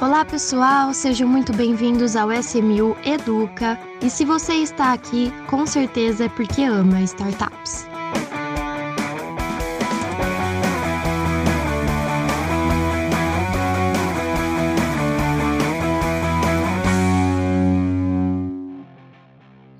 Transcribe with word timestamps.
Olá 0.00 0.24
pessoal, 0.24 0.94
sejam 0.94 1.28
muito 1.28 1.52
bem-vindos 1.52 2.14
ao 2.14 2.30
SMU 2.30 2.96
Educa. 3.04 3.76
E 4.00 4.08
se 4.08 4.24
você 4.24 4.54
está 4.54 4.92
aqui, 4.92 5.32
com 5.48 5.66
certeza 5.66 6.26
é 6.26 6.28
porque 6.28 6.62
ama 6.62 7.00
startups. 7.00 7.84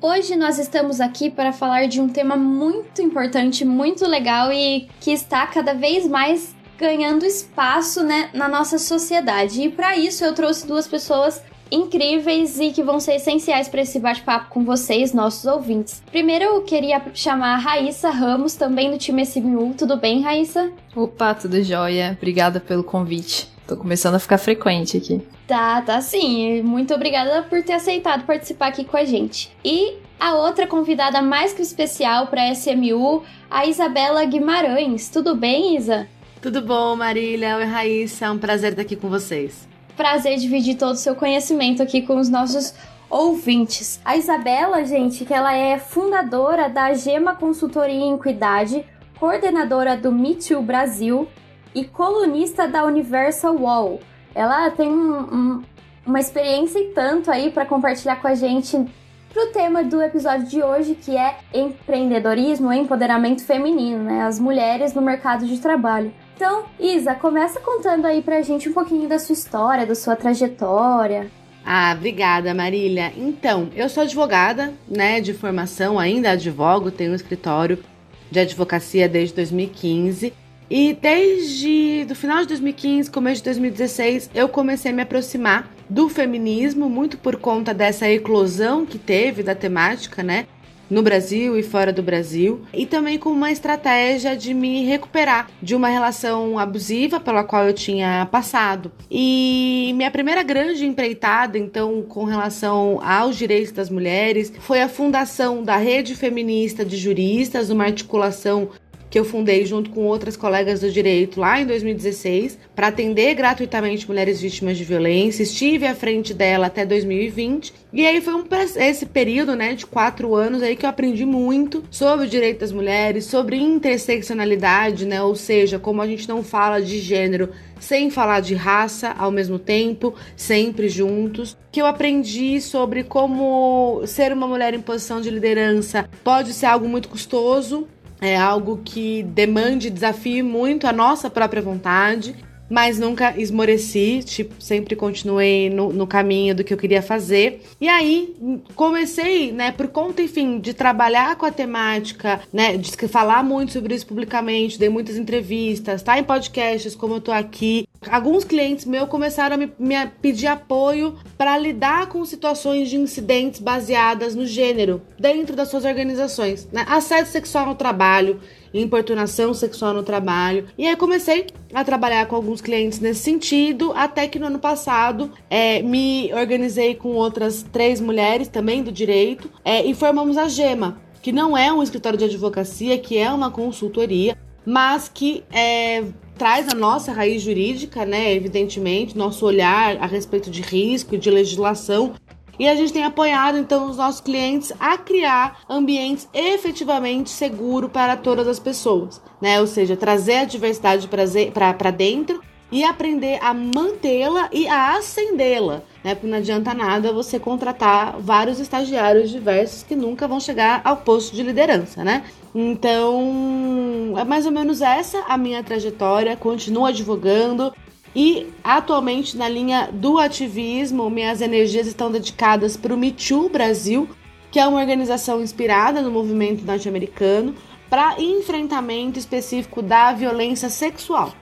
Hoje 0.00 0.34
nós 0.34 0.58
estamos 0.58 1.00
aqui 1.00 1.30
para 1.30 1.52
falar 1.52 1.86
de 1.86 2.00
um 2.00 2.08
tema 2.08 2.36
muito 2.36 3.00
importante, 3.00 3.64
muito 3.64 4.04
legal 4.04 4.52
e 4.52 4.88
que 5.00 5.12
está 5.12 5.46
cada 5.46 5.74
vez 5.74 6.08
mais 6.08 6.57
ganhando 6.78 7.26
espaço 7.26 8.02
né, 8.02 8.30
na 8.32 8.48
nossa 8.48 8.78
sociedade. 8.78 9.62
E 9.62 9.68
para 9.68 9.96
isso 9.96 10.24
eu 10.24 10.32
trouxe 10.32 10.66
duas 10.66 10.86
pessoas 10.86 11.42
incríveis 11.70 12.58
e 12.58 12.70
que 12.70 12.82
vão 12.82 12.98
ser 12.98 13.16
essenciais 13.16 13.68
para 13.68 13.82
esse 13.82 13.98
bate-papo 13.98 14.48
com 14.50 14.64
vocês, 14.64 15.12
nossos 15.12 15.44
ouvintes. 15.44 16.02
Primeiro 16.10 16.44
eu 16.44 16.62
queria 16.62 17.02
chamar 17.12 17.54
a 17.54 17.58
Raíssa 17.58 18.10
Ramos, 18.10 18.54
também 18.54 18.90
do 18.90 18.96
time 18.96 19.22
SMU. 19.22 19.74
Tudo 19.76 19.96
bem, 19.96 20.22
Raíssa? 20.22 20.72
Opa, 20.94 21.34
tudo 21.34 21.62
jóia. 21.62 22.16
Obrigada 22.16 22.60
pelo 22.60 22.82
convite. 22.82 23.48
Tô 23.66 23.76
começando 23.76 24.14
a 24.14 24.18
ficar 24.18 24.38
frequente 24.38 24.96
aqui. 24.96 25.20
Tá, 25.46 25.82
tá 25.82 26.00
sim. 26.00 26.62
Muito 26.62 26.94
obrigada 26.94 27.42
por 27.42 27.62
ter 27.62 27.74
aceitado 27.74 28.24
participar 28.24 28.68
aqui 28.68 28.84
com 28.84 28.96
a 28.96 29.04
gente. 29.04 29.54
E 29.62 29.98
a 30.18 30.34
outra 30.34 30.66
convidada 30.66 31.20
mais 31.20 31.52
que 31.52 31.60
especial 31.60 32.28
para 32.28 32.50
SMU, 32.52 33.22
a 33.50 33.66
Isabela 33.66 34.24
Guimarães. 34.24 35.10
Tudo 35.10 35.34
bem, 35.34 35.76
Isa? 35.76 36.08
Tudo 36.40 36.62
bom, 36.62 36.94
Marília? 36.94 37.56
Oi, 37.56 37.64
Raíssa. 37.64 38.26
É 38.26 38.30
um 38.30 38.38
prazer 38.38 38.70
estar 38.70 38.82
aqui 38.82 38.94
com 38.94 39.08
vocês. 39.08 39.66
Prazer 39.96 40.38
dividir 40.38 40.76
todo 40.76 40.92
o 40.92 40.98
seu 40.98 41.16
conhecimento 41.16 41.82
aqui 41.82 42.02
com 42.02 42.16
os 42.16 42.28
nossos 42.28 42.74
ouvintes. 43.10 44.00
A 44.04 44.16
Isabela, 44.16 44.84
gente, 44.84 45.24
que 45.24 45.34
ela 45.34 45.52
é 45.52 45.80
fundadora 45.80 46.68
da 46.68 46.94
Gema 46.94 47.34
Consultoria 47.34 47.92
em 47.92 48.14
Equidade, 48.14 48.84
coordenadora 49.18 49.96
do 49.96 50.12
Me 50.12 50.36
Too 50.36 50.62
Brasil 50.62 51.26
e 51.74 51.84
colunista 51.84 52.68
da 52.68 52.84
Universal 52.84 53.56
Wall. 53.56 53.98
Ela 54.32 54.70
tem 54.70 54.88
um, 54.88 55.18
um, 55.18 55.62
uma 56.06 56.20
experiência 56.20 56.78
e 56.78 56.92
tanto 56.92 57.32
aí 57.32 57.50
para 57.50 57.66
compartilhar 57.66 58.14
com 58.22 58.28
a 58.28 58.36
gente 58.36 58.86
pro 59.32 59.46
tema 59.48 59.82
do 59.82 60.00
episódio 60.00 60.46
de 60.46 60.62
hoje, 60.62 60.94
que 60.94 61.16
é 61.16 61.36
empreendedorismo 61.52 62.72
empoderamento 62.72 63.44
feminino, 63.44 64.04
né? 64.04 64.22
As 64.22 64.38
mulheres 64.38 64.94
no 64.94 65.02
mercado 65.02 65.44
de 65.44 65.58
trabalho. 65.58 66.12
Então, 66.38 66.66
Isa, 66.78 67.16
começa 67.16 67.58
contando 67.58 68.06
aí 68.06 68.22
pra 68.22 68.42
gente 68.42 68.68
um 68.68 68.72
pouquinho 68.72 69.08
da 69.08 69.18
sua 69.18 69.32
história, 69.32 69.84
da 69.84 69.96
sua 69.96 70.14
trajetória. 70.14 71.28
Ah, 71.66 71.92
obrigada, 71.96 72.54
Marília. 72.54 73.12
Então, 73.16 73.68
eu 73.74 73.88
sou 73.88 74.04
advogada, 74.04 74.72
né, 74.88 75.20
de 75.20 75.34
formação, 75.34 75.98
ainda 75.98 76.30
advogo, 76.30 76.92
tenho 76.92 77.10
um 77.10 77.16
escritório 77.16 77.82
de 78.30 78.38
advocacia 78.38 79.08
desde 79.08 79.34
2015. 79.34 80.32
E 80.70 80.94
desde 80.94 82.06
o 82.08 82.14
final 82.14 82.42
de 82.42 82.46
2015, 82.46 83.10
começo 83.10 83.40
de 83.40 83.46
2016, 83.46 84.30
eu 84.32 84.48
comecei 84.48 84.92
a 84.92 84.94
me 84.94 85.02
aproximar 85.02 85.68
do 85.90 86.08
feminismo, 86.08 86.88
muito 86.88 87.18
por 87.18 87.34
conta 87.34 87.74
dessa 87.74 88.08
eclosão 88.08 88.86
que 88.86 88.96
teve 88.96 89.42
da 89.42 89.56
temática, 89.56 90.22
né? 90.22 90.46
No 90.90 91.02
Brasil 91.02 91.58
e 91.58 91.62
fora 91.62 91.92
do 91.92 92.02
Brasil, 92.02 92.62
e 92.72 92.86
também 92.86 93.18
com 93.18 93.30
uma 93.30 93.50
estratégia 93.50 94.36
de 94.36 94.54
me 94.54 94.84
recuperar 94.84 95.48
de 95.62 95.74
uma 95.74 95.88
relação 95.88 96.58
abusiva 96.58 97.20
pela 97.20 97.44
qual 97.44 97.66
eu 97.66 97.72
tinha 97.72 98.26
passado. 98.30 98.90
E 99.10 99.92
minha 99.96 100.10
primeira 100.10 100.42
grande 100.42 100.86
empreitada, 100.86 101.58
então, 101.58 102.02
com 102.02 102.24
relação 102.24 103.00
aos 103.02 103.36
direitos 103.36 103.72
das 103.72 103.90
mulheres, 103.90 104.52
foi 104.60 104.80
a 104.80 104.88
fundação 104.88 105.62
da 105.62 105.76
Rede 105.76 106.14
Feminista 106.14 106.84
de 106.84 106.96
Juristas, 106.96 107.70
uma 107.70 107.84
articulação 107.84 108.68
que 109.10 109.18
eu 109.18 109.24
fundei 109.24 109.64
junto 109.64 109.90
com 109.90 110.04
outras 110.04 110.36
colegas 110.36 110.80
do 110.80 110.90
direito 110.90 111.40
lá 111.40 111.60
em 111.60 111.66
2016 111.66 112.58
para 112.74 112.88
atender 112.88 113.34
gratuitamente 113.34 114.06
mulheres 114.06 114.40
vítimas 114.40 114.76
de 114.76 114.84
violência. 114.84 115.42
Estive 115.42 115.86
à 115.86 115.94
frente 115.94 116.34
dela 116.34 116.66
até 116.66 116.84
2020 116.84 117.72
e 117.92 118.06
aí 118.06 118.20
foi 118.20 118.34
um, 118.34 118.44
esse 118.76 119.06
período, 119.06 119.56
né, 119.56 119.74
de 119.74 119.86
quatro 119.86 120.34
anos 120.34 120.62
aí 120.62 120.76
que 120.76 120.84
eu 120.84 120.90
aprendi 120.90 121.24
muito 121.24 121.82
sobre 121.90 122.26
o 122.26 122.28
direito 122.28 122.60
das 122.60 122.72
mulheres, 122.72 123.24
sobre 123.24 123.56
interseccionalidade, 123.56 125.06
né, 125.06 125.22
ou 125.22 125.34
seja, 125.34 125.78
como 125.78 126.02
a 126.02 126.06
gente 126.06 126.28
não 126.28 126.42
fala 126.42 126.80
de 126.80 126.98
gênero 126.98 127.48
sem 127.80 128.10
falar 128.10 128.40
de 128.40 128.54
raça 128.54 129.14
ao 129.16 129.30
mesmo 129.30 129.58
tempo, 129.58 130.14
sempre 130.36 130.88
juntos. 130.88 131.56
Que 131.70 131.80
eu 131.80 131.86
aprendi 131.86 132.60
sobre 132.60 133.04
como 133.04 134.02
ser 134.06 134.32
uma 134.32 134.48
mulher 134.48 134.74
em 134.74 134.80
posição 134.80 135.20
de 135.20 135.30
liderança 135.30 136.08
pode 136.24 136.52
ser 136.52 136.66
algo 136.66 136.88
muito 136.88 137.08
custoso, 137.08 137.86
é 138.20 138.36
algo 138.36 138.80
que 138.84 139.22
demande, 139.22 139.90
desafie 139.90 140.42
muito 140.42 140.86
a 140.86 140.92
nossa 140.92 141.30
própria 141.30 141.62
vontade 141.62 142.34
mas 142.68 142.98
nunca 142.98 143.34
esmoreci, 143.36 144.22
tipo, 144.24 144.54
sempre 144.62 144.94
continuei 144.94 145.70
no, 145.70 145.92
no, 145.92 146.06
caminho 146.06 146.54
do 146.54 146.64
que 146.64 146.72
eu 146.72 146.78
queria 146.78 147.02
fazer. 147.02 147.62
E 147.80 147.88
aí 147.88 148.34
comecei, 148.74 149.52
né, 149.52 149.72
por 149.72 149.88
conta, 149.88 150.22
enfim, 150.22 150.58
de 150.58 150.74
trabalhar 150.74 151.36
com 151.36 151.46
a 151.46 151.50
temática, 151.50 152.40
né, 152.52 152.76
de 152.76 152.90
falar 153.08 153.42
muito 153.42 153.72
sobre 153.72 153.94
isso 153.94 154.06
publicamente, 154.06 154.78
dei 154.78 154.88
muitas 154.88 155.16
entrevistas, 155.16 156.02
tá 156.02 156.18
em 156.18 156.24
podcasts 156.24 156.94
como 156.94 157.14
eu 157.14 157.20
tô 157.20 157.32
aqui. 157.32 157.86
Alguns 158.08 158.44
clientes 158.44 158.84
meus 158.84 159.08
começaram 159.08 159.54
a 159.54 159.58
me, 159.58 159.72
me 159.78 160.06
pedir 160.22 160.46
apoio 160.46 161.16
para 161.36 161.58
lidar 161.58 162.06
com 162.08 162.24
situações 162.24 162.88
de 162.88 162.96
incidentes 162.96 163.60
baseadas 163.60 164.34
no 164.34 164.46
gênero 164.46 165.02
dentro 165.18 165.56
das 165.56 165.68
suas 165.68 165.84
organizações, 165.84 166.68
né? 166.72 166.84
Assédio 166.88 167.32
sexual 167.32 167.66
no 167.66 167.74
trabalho, 167.74 168.40
importunação 168.72 169.54
sexual 169.54 169.94
no 169.94 170.02
trabalho. 170.02 170.66
E 170.76 170.86
aí 170.86 170.96
comecei 170.96 171.46
a 171.72 171.84
trabalhar 171.84 172.26
com 172.26 172.36
alguns 172.36 172.60
clientes 172.60 173.00
nesse 173.00 173.20
sentido, 173.20 173.92
até 173.94 174.26
que 174.26 174.38
no 174.38 174.46
ano 174.46 174.58
passado 174.58 175.30
é, 175.50 175.82
me 175.82 176.32
organizei 176.32 176.94
com 176.94 177.10
outras 177.10 177.62
três 177.62 178.00
mulheres 178.00 178.48
também 178.48 178.82
do 178.82 178.92
direito 178.92 179.50
é, 179.64 179.84
e 179.84 179.94
formamos 179.94 180.36
a 180.36 180.48
Gema, 180.48 181.00
que 181.22 181.32
não 181.32 181.56
é 181.56 181.72
um 181.72 181.82
escritório 181.82 182.18
de 182.18 182.24
advocacia, 182.24 182.98
que 182.98 183.16
é 183.16 183.30
uma 183.30 183.50
consultoria, 183.50 184.36
mas 184.64 185.08
que 185.08 185.44
é, 185.50 186.04
traz 186.36 186.68
a 186.68 186.74
nossa 186.74 187.12
raiz 187.12 187.42
jurídica, 187.42 188.04
né? 188.06 188.32
Evidentemente, 188.32 189.18
nosso 189.18 189.44
olhar 189.44 189.96
a 189.96 190.06
respeito 190.06 190.50
de 190.50 190.62
risco 190.62 191.14
e 191.14 191.18
de 191.18 191.30
legislação 191.30 192.14
e 192.58 192.68
a 192.68 192.74
gente 192.74 192.92
tem 192.92 193.04
apoiado 193.04 193.58
então 193.58 193.88
os 193.88 193.96
nossos 193.96 194.20
clientes 194.20 194.72
a 194.80 194.98
criar 194.98 195.60
ambientes 195.68 196.28
efetivamente 196.32 197.30
seguros 197.30 197.90
para 197.90 198.16
todas 198.16 198.48
as 198.48 198.58
pessoas, 198.58 199.22
né? 199.40 199.60
Ou 199.60 199.66
seja, 199.66 199.96
trazer 199.96 200.38
a 200.38 200.44
diversidade 200.44 201.08
para 201.08 201.90
dentro 201.90 202.42
e 202.70 202.84
aprender 202.84 203.38
a 203.42 203.54
mantê-la 203.54 204.50
e 204.52 204.68
a 204.68 204.96
acendê-la, 204.96 205.82
né? 206.04 206.14
Porque 206.14 206.26
não 206.26 206.38
adianta 206.38 206.74
nada 206.74 207.12
você 207.12 207.38
contratar 207.38 208.18
vários 208.20 208.60
estagiários 208.60 209.30
diversos 209.30 209.82
que 209.82 209.96
nunca 209.96 210.28
vão 210.28 210.38
chegar 210.38 210.82
ao 210.84 210.98
posto 210.98 211.34
de 211.34 211.42
liderança, 211.42 212.04
né? 212.04 212.24
Então, 212.54 214.14
é 214.18 214.24
mais 214.24 214.44
ou 214.44 214.52
menos 214.52 214.82
essa 214.82 215.20
a 215.28 215.38
minha 215.38 215.62
trajetória. 215.62 216.36
Continuo 216.36 216.86
advogando, 216.86 217.72
e 218.20 218.48
atualmente, 218.64 219.36
na 219.36 219.48
linha 219.48 219.90
do 219.92 220.18
ativismo, 220.18 221.08
minhas 221.08 221.40
energias 221.40 221.86
estão 221.86 222.10
dedicadas 222.10 222.76
para 222.76 222.92
o 222.92 222.98
Me 222.98 223.12
Too 223.12 223.48
Brasil, 223.48 224.08
que 224.50 224.58
é 224.58 224.66
uma 224.66 224.80
organização 224.80 225.40
inspirada 225.40 226.02
no 226.02 226.10
movimento 226.10 226.64
norte-americano 226.64 227.54
para 227.88 228.20
enfrentamento 228.20 229.20
específico 229.20 229.80
da 229.80 230.12
violência 230.12 230.68
sexual, 230.68 231.32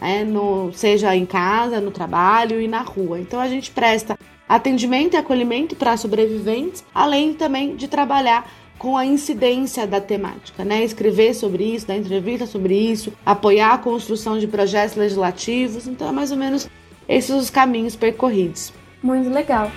né? 0.00 0.24
no, 0.24 0.72
seja 0.72 1.14
em 1.14 1.26
casa, 1.26 1.82
no 1.82 1.90
trabalho 1.90 2.62
e 2.62 2.66
na 2.66 2.80
rua. 2.80 3.20
Então 3.20 3.38
a 3.38 3.46
gente 3.46 3.70
presta 3.70 4.18
atendimento 4.48 5.12
e 5.12 5.18
acolhimento 5.18 5.76
para 5.76 5.98
sobreviventes, 5.98 6.82
além 6.94 7.34
também 7.34 7.76
de 7.76 7.88
trabalhar 7.88 8.50
com 8.82 8.96
a 8.96 9.06
incidência 9.06 9.86
da 9.86 10.00
temática, 10.00 10.64
né? 10.64 10.82
Escrever 10.82 11.34
sobre 11.34 11.62
isso, 11.62 11.86
dar 11.86 11.96
entrevista 11.96 12.46
sobre 12.46 12.74
isso, 12.74 13.12
apoiar 13.24 13.74
a 13.74 13.78
construção 13.78 14.40
de 14.40 14.48
projetos 14.48 14.96
legislativos. 14.96 15.86
Então, 15.86 16.08
é 16.08 16.10
mais 16.10 16.32
ou 16.32 16.36
menos 16.36 16.68
esses 17.08 17.30
os 17.30 17.48
caminhos 17.48 17.94
percorridos. 17.94 18.72
Muito 19.00 19.30
legal. 19.30 19.70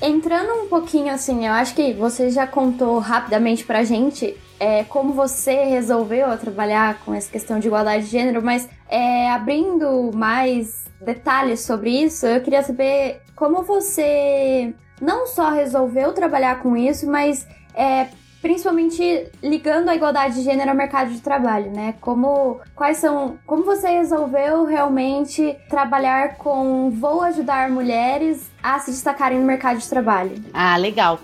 Entrando 0.00 0.54
um 0.54 0.68
pouquinho 0.68 1.12
assim, 1.12 1.46
eu 1.46 1.52
acho 1.52 1.74
que 1.74 1.92
você 1.92 2.30
já 2.30 2.46
contou 2.46 2.98
rapidamente 2.98 3.62
pra 3.62 3.84
gente 3.84 4.34
é, 4.62 4.84
como 4.84 5.12
você 5.12 5.64
resolveu 5.64 6.38
trabalhar 6.38 7.00
com 7.04 7.12
essa 7.12 7.28
questão 7.28 7.58
de 7.58 7.66
igualdade 7.66 8.04
de 8.04 8.10
gênero, 8.10 8.40
mas 8.40 8.68
é, 8.88 9.28
abrindo 9.28 10.12
mais 10.14 10.84
detalhes 11.00 11.62
sobre 11.62 11.90
isso, 11.90 12.24
eu 12.26 12.40
queria 12.40 12.62
saber 12.62 13.22
como 13.34 13.64
você 13.64 14.72
não 15.00 15.26
só 15.26 15.50
resolveu 15.50 16.12
trabalhar 16.12 16.60
com 16.60 16.76
isso, 16.76 17.10
mas 17.10 17.44
é, 17.74 18.06
principalmente 18.40 19.32
ligando 19.42 19.88
a 19.88 19.96
igualdade 19.96 20.36
de 20.36 20.42
gênero 20.42 20.70
ao 20.70 20.76
mercado 20.76 21.10
de 21.10 21.20
trabalho, 21.20 21.72
né? 21.72 21.96
Como 22.00 22.60
quais 22.76 22.98
são, 22.98 23.38
como 23.44 23.64
você 23.64 23.88
resolveu 23.88 24.64
realmente 24.64 25.56
trabalhar 25.68 26.36
com 26.36 26.88
vou 26.88 27.22
ajudar 27.22 27.68
mulheres 27.68 28.48
a 28.62 28.78
se 28.78 28.92
destacarem 28.92 29.40
no 29.40 29.44
mercado 29.44 29.80
de 29.80 29.88
trabalho? 29.88 30.36
Ah, 30.54 30.76
legal. 30.76 31.18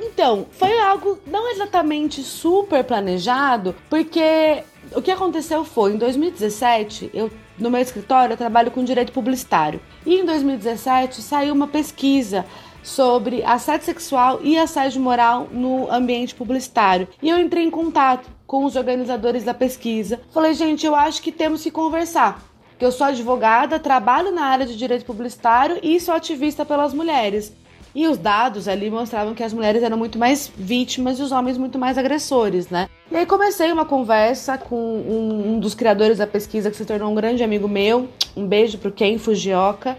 Então, 0.00 0.46
foi 0.50 0.78
algo 0.80 1.18
não 1.26 1.50
exatamente 1.50 2.22
super 2.22 2.82
planejado, 2.82 3.74
porque 3.88 4.64
o 4.94 5.02
que 5.02 5.10
aconteceu 5.10 5.64
foi, 5.64 5.92
em 5.92 5.98
2017, 5.98 7.10
eu 7.12 7.30
no 7.58 7.70
meu 7.70 7.80
escritório 7.80 8.32
eu 8.32 8.38
trabalho 8.38 8.70
com 8.70 8.82
direito 8.82 9.12
publicitário. 9.12 9.80
E 10.06 10.14
em 10.14 10.24
2017 10.24 11.20
saiu 11.20 11.52
uma 11.52 11.68
pesquisa 11.68 12.46
sobre 12.82 13.44
assédio 13.44 13.84
sexual 13.84 14.40
e 14.42 14.56
assédio 14.56 15.02
moral 15.02 15.46
no 15.52 15.92
ambiente 15.92 16.34
publicitário. 16.34 17.06
E 17.22 17.28
eu 17.28 17.38
entrei 17.38 17.64
em 17.64 17.70
contato 17.70 18.30
com 18.46 18.64
os 18.64 18.76
organizadores 18.76 19.44
da 19.44 19.52
pesquisa. 19.52 20.20
Falei, 20.32 20.54
gente, 20.54 20.86
eu 20.86 20.94
acho 20.94 21.20
que 21.20 21.30
temos 21.30 21.62
que 21.62 21.70
conversar. 21.70 22.42
Que 22.78 22.84
eu 22.84 22.90
sou 22.90 23.06
advogada, 23.06 23.78
trabalho 23.78 24.32
na 24.32 24.46
área 24.46 24.64
de 24.64 24.74
direito 24.74 25.04
publicitário 25.04 25.78
e 25.82 26.00
sou 26.00 26.14
ativista 26.14 26.64
pelas 26.64 26.94
mulheres. 26.94 27.52
E 27.94 28.06
os 28.06 28.18
dados 28.18 28.68
ali 28.68 28.88
mostravam 28.88 29.34
que 29.34 29.42
as 29.42 29.52
mulheres 29.52 29.82
eram 29.82 29.96
muito 29.96 30.18
mais 30.18 30.50
vítimas 30.56 31.18
e 31.18 31.22
os 31.22 31.32
homens 31.32 31.58
muito 31.58 31.78
mais 31.78 31.98
agressores, 31.98 32.68
né? 32.68 32.88
E 33.10 33.16
aí 33.16 33.26
comecei 33.26 33.72
uma 33.72 33.84
conversa 33.84 34.56
com 34.56 34.76
um, 34.76 35.54
um 35.54 35.58
dos 35.58 35.74
criadores 35.74 36.18
da 36.18 36.26
pesquisa 36.26 36.70
que 36.70 36.76
se 36.76 36.84
tornou 36.84 37.10
um 37.10 37.14
grande 37.14 37.42
amigo 37.42 37.68
meu. 37.68 38.08
Um 38.36 38.46
beijo 38.46 38.78
pro 38.78 38.92
Ken 38.92 39.18
Fujioka. 39.18 39.98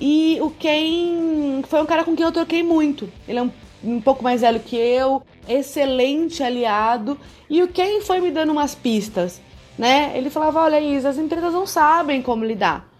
E 0.00 0.38
o 0.40 0.50
Ken 0.50 1.62
foi 1.64 1.82
um 1.82 1.86
cara 1.86 2.04
com 2.04 2.14
quem 2.14 2.24
eu 2.24 2.32
troquei 2.32 2.62
muito. 2.62 3.08
Ele 3.26 3.38
é 3.38 3.42
um, 3.42 3.50
um 3.82 4.00
pouco 4.00 4.22
mais 4.22 4.40
velho 4.42 4.60
que 4.60 4.76
eu, 4.76 5.22
excelente 5.48 6.42
aliado. 6.42 7.18
E 7.50 7.62
o 7.62 7.68
Ken 7.68 8.00
foi 8.00 8.20
me 8.20 8.30
dando 8.30 8.52
umas 8.52 8.76
pistas, 8.76 9.40
né? 9.76 10.12
Ele 10.14 10.30
falava: 10.30 10.60
olha, 10.60 10.80
Isa, 10.80 11.08
as 11.08 11.18
empresas 11.18 11.52
não 11.52 11.66
sabem 11.66 12.22
como 12.22 12.44
lidar 12.44 12.93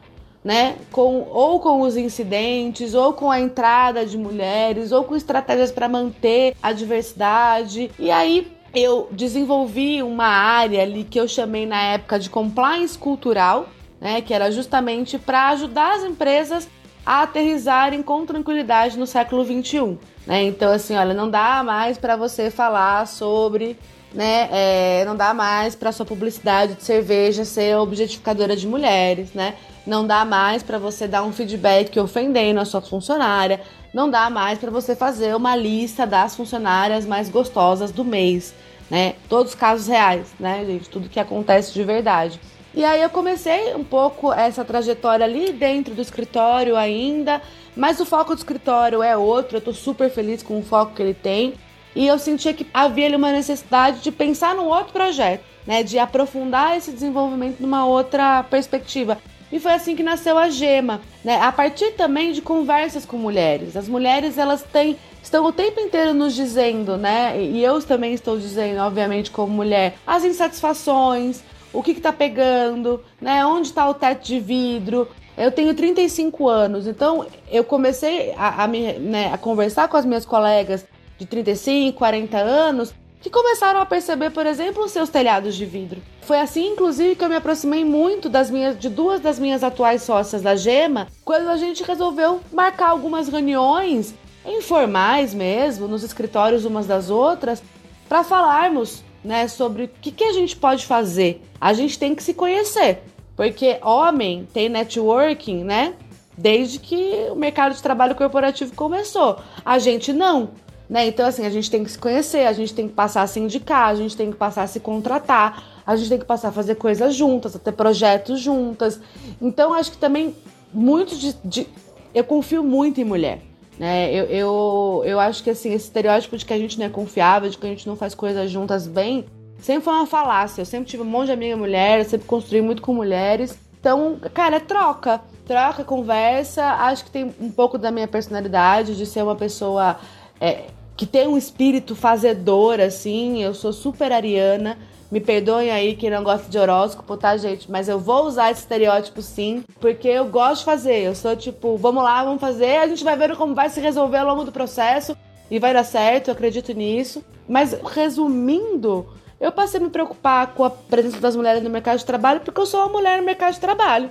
né, 0.44 0.76
com 0.92 1.26
ou 1.30 1.58
com 1.58 1.80
os 1.80 1.96
incidentes, 1.96 2.92
ou 2.92 3.14
com 3.14 3.30
a 3.30 3.40
entrada 3.40 4.04
de 4.04 4.18
mulheres, 4.18 4.92
ou 4.92 5.02
com 5.02 5.16
estratégias 5.16 5.72
para 5.72 5.88
manter 5.88 6.54
a 6.62 6.72
diversidade. 6.72 7.90
E 7.98 8.10
aí 8.10 8.52
eu 8.74 9.08
desenvolvi 9.10 10.02
uma 10.02 10.26
área 10.26 10.82
ali 10.82 11.04
que 11.04 11.18
eu 11.18 11.26
chamei 11.26 11.64
na 11.64 11.80
época 11.80 12.18
de 12.18 12.28
compliance 12.28 12.98
cultural, 12.98 13.68
né, 14.00 14.20
que 14.20 14.34
era 14.34 14.50
justamente 14.50 15.18
para 15.18 15.48
ajudar 15.50 15.94
as 15.94 16.04
empresas 16.04 16.68
a 17.06 17.22
aterrizarem 17.22 18.02
com 18.02 18.26
tranquilidade 18.26 18.98
no 18.98 19.06
século 19.06 19.44
21. 19.44 19.96
Né? 20.26 20.42
Então, 20.44 20.70
assim, 20.70 20.94
olha, 20.94 21.14
não 21.14 21.30
dá 21.30 21.62
mais 21.62 21.96
para 21.96 22.16
você 22.16 22.50
falar 22.50 23.06
sobre 23.06 23.78
né? 24.14 24.48
É, 24.52 25.04
não 25.04 25.16
dá 25.16 25.34
mais 25.34 25.74
para 25.74 25.90
sua 25.90 26.06
publicidade 26.06 26.74
de 26.74 26.84
cerveja 26.84 27.44
ser 27.44 27.76
objetificadora 27.76 28.56
de 28.56 28.66
mulheres, 28.66 29.32
né? 29.34 29.56
Não 29.86 30.06
dá 30.06 30.24
mais 30.24 30.62
para 30.62 30.78
você 30.78 31.06
dar 31.06 31.22
um 31.24 31.32
feedback 31.32 31.98
ofendendo 32.00 32.58
a 32.58 32.64
sua 32.64 32.80
funcionária. 32.80 33.60
Não 33.92 34.08
dá 34.08 34.30
mais 34.30 34.58
para 34.58 34.70
você 34.70 34.96
fazer 34.96 35.36
uma 35.36 35.54
lista 35.54 36.06
das 36.06 36.34
funcionárias 36.34 37.04
mais 37.04 37.28
gostosas 37.28 37.92
do 37.92 38.04
mês, 38.04 38.54
né? 38.90 39.14
Todos 39.28 39.52
os 39.52 39.58
casos 39.58 39.86
reais, 39.86 40.28
né, 40.40 40.64
gente? 40.64 40.88
Tudo 40.88 41.08
que 41.08 41.20
acontece 41.20 41.72
de 41.72 41.84
verdade. 41.84 42.40
E 42.74 42.82
aí 42.84 43.02
eu 43.02 43.10
comecei 43.10 43.74
um 43.74 43.84
pouco 43.84 44.32
essa 44.32 44.64
trajetória 44.64 45.24
ali 45.24 45.52
dentro 45.52 45.94
do 45.94 46.02
escritório 46.02 46.76
ainda, 46.76 47.40
mas 47.76 48.00
o 48.00 48.06
foco 48.06 48.34
do 48.34 48.38
escritório 48.38 49.02
é 49.02 49.16
outro. 49.16 49.58
Eu 49.58 49.60
tô 49.60 49.72
super 49.72 50.10
feliz 50.10 50.42
com 50.42 50.58
o 50.58 50.62
foco 50.62 50.94
que 50.94 51.02
ele 51.02 51.14
tem. 51.14 51.54
E 51.94 52.06
eu 52.06 52.18
sentia 52.18 52.52
que 52.52 52.66
havia 52.74 53.06
ali 53.06 53.14
uma 53.14 53.30
necessidade 53.30 54.00
de 54.00 54.10
pensar 54.10 54.56
num 54.56 54.66
outro 54.66 54.92
projeto, 54.92 55.44
né? 55.64 55.82
De 55.84 55.98
aprofundar 55.98 56.76
esse 56.76 56.90
desenvolvimento 56.90 57.60
numa 57.60 57.86
outra 57.86 58.42
perspectiva. 58.44 59.18
E 59.52 59.60
foi 59.60 59.72
assim 59.72 59.94
que 59.94 60.02
nasceu 60.02 60.36
a 60.36 60.48
Gema, 60.48 61.00
né? 61.24 61.40
A 61.40 61.52
partir 61.52 61.92
também 61.92 62.32
de 62.32 62.42
conversas 62.42 63.04
com 63.04 63.16
mulheres. 63.16 63.76
As 63.76 63.88
mulheres, 63.88 64.38
elas 64.38 64.62
têm 64.62 64.96
estão 65.22 65.46
o 65.46 65.52
tempo 65.52 65.80
inteiro 65.80 66.12
nos 66.12 66.34
dizendo, 66.34 66.96
né? 66.96 67.40
E 67.40 67.62
eu 67.64 67.80
também 67.82 68.12
estou 68.12 68.38
dizendo, 68.38 68.80
obviamente, 68.80 69.30
como 69.30 69.52
mulher, 69.52 69.94
as 70.06 70.22
insatisfações, 70.24 71.42
o 71.72 71.82
que 71.82 71.92
está 71.92 72.12
pegando, 72.12 73.02
né? 73.20 73.44
Onde 73.44 73.68
está 73.68 73.88
o 73.88 73.94
teto 73.94 74.24
de 74.24 74.38
vidro. 74.38 75.08
Eu 75.36 75.50
tenho 75.50 75.74
35 75.74 76.48
anos, 76.48 76.86
então 76.86 77.26
eu 77.50 77.64
comecei 77.64 78.32
a, 78.36 78.62
a, 78.62 78.68
me, 78.68 78.92
né, 78.92 79.32
a 79.32 79.38
conversar 79.38 79.88
com 79.88 79.96
as 79.96 80.04
minhas 80.04 80.24
colegas 80.24 80.86
de 81.18 81.26
35, 81.26 81.98
40 81.98 82.38
anos 82.38 82.94
que 83.24 83.30
começaram 83.30 83.80
a 83.80 83.86
perceber, 83.86 84.28
por 84.28 84.44
exemplo, 84.44 84.84
os 84.84 84.90
seus 84.90 85.08
telhados 85.08 85.56
de 85.56 85.64
vidro. 85.64 86.02
Foi 86.20 86.38
assim, 86.38 86.72
inclusive, 86.72 87.16
que 87.16 87.24
eu 87.24 87.28
me 87.30 87.36
aproximei 87.36 87.82
muito 87.82 88.28
das 88.28 88.50
minhas, 88.50 88.78
de 88.78 88.90
duas 88.90 89.18
das 89.18 89.38
minhas 89.38 89.64
atuais 89.64 90.02
sócias 90.02 90.42
da 90.42 90.54
Gema, 90.54 91.08
quando 91.24 91.48
a 91.48 91.56
gente 91.56 91.82
resolveu 91.82 92.42
marcar 92.52 92.90
algumas 92.90 93.26
reuniões 93.26 94.14
informais 94.44 95.32
mesmo, 95.32 95.88
nos 95.88 96.02
escritórios 96.02 96.66
umas 96.66 96.86
das 96.86 97.08
outras, 97.08 97.62
para 98.10 98.22
falarmos, 98.22 99.02
né, 99.24 99.48
sobre 99.48 99.84
o 99.84 99.88
que, 99.88 100.12
que 100.12 100.24
a 100.24 100.34
gente 100.34 100.54
pode 100.54 100.84
fazer. 100.84 101.40
A 101.58 101.72
gente 101.72 101.98
tem 101.98 102.14
que 102.14 102.22
se 102.22 102.34
conhecer, 102.34 103.04
porque 103.34 103.78
homem 103.80 104.46
tem 104.52 104.68
networking, 104.68 105.64
né? 105.64 105.94
Desde 106.36 106.78
que 106.78 107.28
o 107.30 107.36
mercado 107.36 107.74
de 107.74 107.82
trabalho 107.82 108.14
corporativo 108.14 108.74
começou. 108.74 109.38
A 109.64 109.78
gente 109.78 110.12
não. 110.12 110.50
Né? 110.88 111.06
Então, 111.06 111.26
assim, 111.26 111.46
a 111.46 111.50
gente 111.50 111.70
tem 111.70 111.82
que 111.82 111.90
se 111.90 111.98
conhecer, 111.98 112.46
a 112.46 112.52
gente 112.52 112.74
tem 112.74 112.86
que 112.86 112.94
passar 112.94 113.22
a 113.22 113.26
se 113.26 113.40
indicar, 113.40 113.88
a 113.88 113.94
gente 113.94 114.16
tem 114.16 114.30
que 114.30 114.36
passar 114.36 114.64
a 114.64 114.66
se 114.66 114.80
contratar, 114.80 115.82
a 115.86 115.96
gente 115.96 116.08
tem 116.08 116.18
que 116.18 116.24
passar 116.24 116.48
a 116.48 116.52
fazer 116.52 116.74
coisas 116.74 117.14
juntas, 117.14 117.56
a 117.56 117.58
ter 117.58 117.72
projetos 117.72 118.40
juntas. 118.40 119.00
Então, 119.40 119.72
acho 119.72 119.92
que 119.92 119.98
também 119.98 120.34
muito 120.72 121.16
de, 121.16 121.34
de 121.44 121.66
eu 122.14 122.24
confio 122.24 122.62
muito 122.62 123.00
em 123.00 123.04
mulher. 123.04 123.40
Né? 123.78 124.12
Eu, 124.12 124.24
eu, 124.26 125.02
eu 125.04 125.20
acho 125.20 125.42
que 125.42 125.50
assim, 125.50 125.72
esse 125.72 125.86
estereótipo 125.86 126.36
de 126.36 126.44
que 126.44 126.52
a 126.52 126.58
gente 126.58 126.78
não 126.78 126.86
é 126.86 126.88
confiável, 126.88 127.50
de 127.50 127.58
que 127.58 127.66
a 127.66 127.70
gente 127.70 127.86
não 127.86 127.96
faz 127.96 128.14
coisas 128.14 128.50
juntas 128.50 128.86
bem, 128.86 129.24
sempre 129.58 129.84
foi 129.84 129.94
uma 129.94 130.06
falácia. 130.06 130.60
Eu 130.60 130.66
sempre 130.66 130.88
tive 130.88 131.02
um 131.02 131.06
monte 131.06 131.26
de 131.26 131.32
amiga 131.32 131.56
mulher, 131.56 132.04
sempre 132.04 132.26
construí 132.26 132.60
muito 132.60 132.82
com 132.82 132.94
mulheres. 132.94 133.58
Então, 133.80 134.18
cara, 134.32 134.56
é 134.56 134.60
troca. 134.60 135.20
Troca, 135.46 135.84
conversa. 135.84 136.64
Acho 136.64 137.04
que 137.04 137.10
tem 137.10 137.34
um 137.40 137.50
pouco 137.50 137.76
da 137.76 137.90
minha 137.90 138.08
personalidade 138.08 138.96
de 138.96 139.04
ser 139.04 139.22
uma 139.22 139.36
pessoa 139.36 139.98
é, 140.40 140.64
que 140.96 141.06
tem 141.06 141.26
um 141.26 141.36
espírito 141.36 141.94
fazedor, 141.94 142.80
assim. 142.80 143.42
Eu 143.42 143.54
sou 143.54 143.72
super 143.72 144.12
ariana. 144.12 144.78
Me 145.10 145.20
perdoem 145.20 145.70
aí 145.70 145.94
quem 145.94 146.10
não 146.10 146.24
gosta 146.24 146.50
de 146.50 146.58
horóscopo, 146.58 147.16
tá, 147.16 147.36
gente? 147.36 147.70
Mas 147.70 147.88
eu 147.88 148.00
vou 148.00 148.26
usar 148.26 148.50
esse 148.50 148.62
estereótipo 148.62 149.22
sim, 149.22 149.62
porque 149.78 150.08
eu 150.08 150.24
gosto 150.26 150.60
de 150.60 150.64
fazer. 150.64 151.02
Eu 151.02 151.14
sou 151.14 151.36
tipo, 151.36 151.76
vamos 151.76 152.02
lá, 152.02 152.24
vamos 152.24 152.40
fazer, 152.40 152.78
a 152.78 152.88
gente 152.88 153.04
vai 153.04 153.16
ver 153.16 153.36
como 153.36 153.54
vai 153.54 153.68
se 153.68 153.80
resolver 153.80 154.16
ao 154.18 154.26
longo 154.26 154.44
do 154.44 154.50
processo 154.50 155.16
e 155.48 155.58
vai 155.60 155.72
dar 155.72 155.84
certo, 155.84 156.28
eu 156.28 156.32
acredito 156.32 156.72
nisso. 156.72 157.24
Mas 157.48 157.74
resumindo, 157.92 159.06
eu 159.38 159.52
passei 159.52 159.78
a 159.78 159.84
me 159.84 159.90
preocupar 159.90 160.48
com 160.54 160.64
a 160.64 160.70
presença 160.70 161.20
das 161.20 161.36
mulheres 161.36 161.62
no 161.62 161.70
mercado 161.70 161.98
de 161.98 162.06
trabalho 162.06 162.40
porque 162.40 162.60
eu 162.60 162.66
sou 162.66 162.80
uma 162.80 162.88
mulher 162.88 163.18
no 163.18 163.24
mercado 163.24 163.54
de 163.54 163.60
trabalho, 163.60 164.10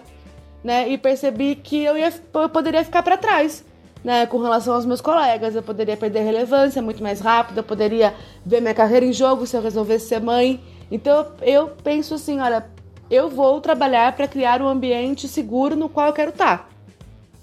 né? 0.63 0.87
E 0.87 0.97
percebi 0.97 1.55
que 1.55 1.83
eu, 1.83 1.97
ia, 1.97 2.13
eu 2.33 2.49
poderia 2.49 2.83
ficar 2.85 3.03
para 3.03 3.17
trás 3.17 3.65
né, 4.03 4.25
com 4.25 4.37
relação 4.37 4.75
aos 4.75 4.85
meus 4.85 5.01
colegas. 5.01 5.55
Eu 5.55 5.63
poderia 5.63 5.95
perder 5.95 6.23
relevância 6.23 6.81
muito 6.81 7.01
mais 7.01 7.19
rápido, 7.19 7.57
eu 7.57 7.63
poderia 7.63 8.13
ver 8.45 8.61
minha 8.61 8.73
carreira 8.73 9.05
em 9.05 9.13
jogo 9.13 9.45
se 9.45 9.55
eu 9.55 9.61
resolvesse 9.61 10.07
ser 10.07 10.21
mãe. 10.21 10.59
Então 10.91 11.27
eu 11.41 11.69
penso 11.83 12.15
assim, 12.15 12.39
olha, 12.39 12.65
eu 13.09 13.29
vou 13.29 13.61
trabalhar 13.61 14.11
para 14.15 14.27
criar 14.27 14.61
um 14.61 14.67
ambiente 14.67 15.27
seguro 15.27 15.75
no 15.75 15.87
qual 15.87 16.07
eu 16.07 16.13
quero 16.13 16.31
estar. 16.31 16.57
Tá. 16.57 16.69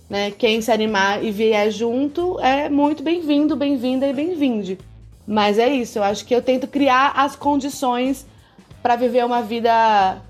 Né? 0.09 0.33
Quem 0.33 0.61
se 0.61 0.73
animar 0.73 1.25
e 1.25 1.31
vier 1.31 1.71
junto 1.71 2.38
é 2.40 2.69
muito 2.69 3.02
bem-vindo, 3.02 3.57
bem-vinda 3.57 4.07
e 4.07 4.12
bem-vinde. 4.12 4.79
Mas 5.26 5.59
é 5.59 5.69
isso, 5.69 5.99
eu 5.99 6.02
acho 6.02 6.25
que 6.25 6.35
eu 6.35 6.43
tento 6.43 6.67
criar 6.67 7.12
as 7.14 7.37
condições 7.37 8.26
para 8.83 8.97
viver 8.97 9.25
uma 9.25 9.43
vida 9.43 10.21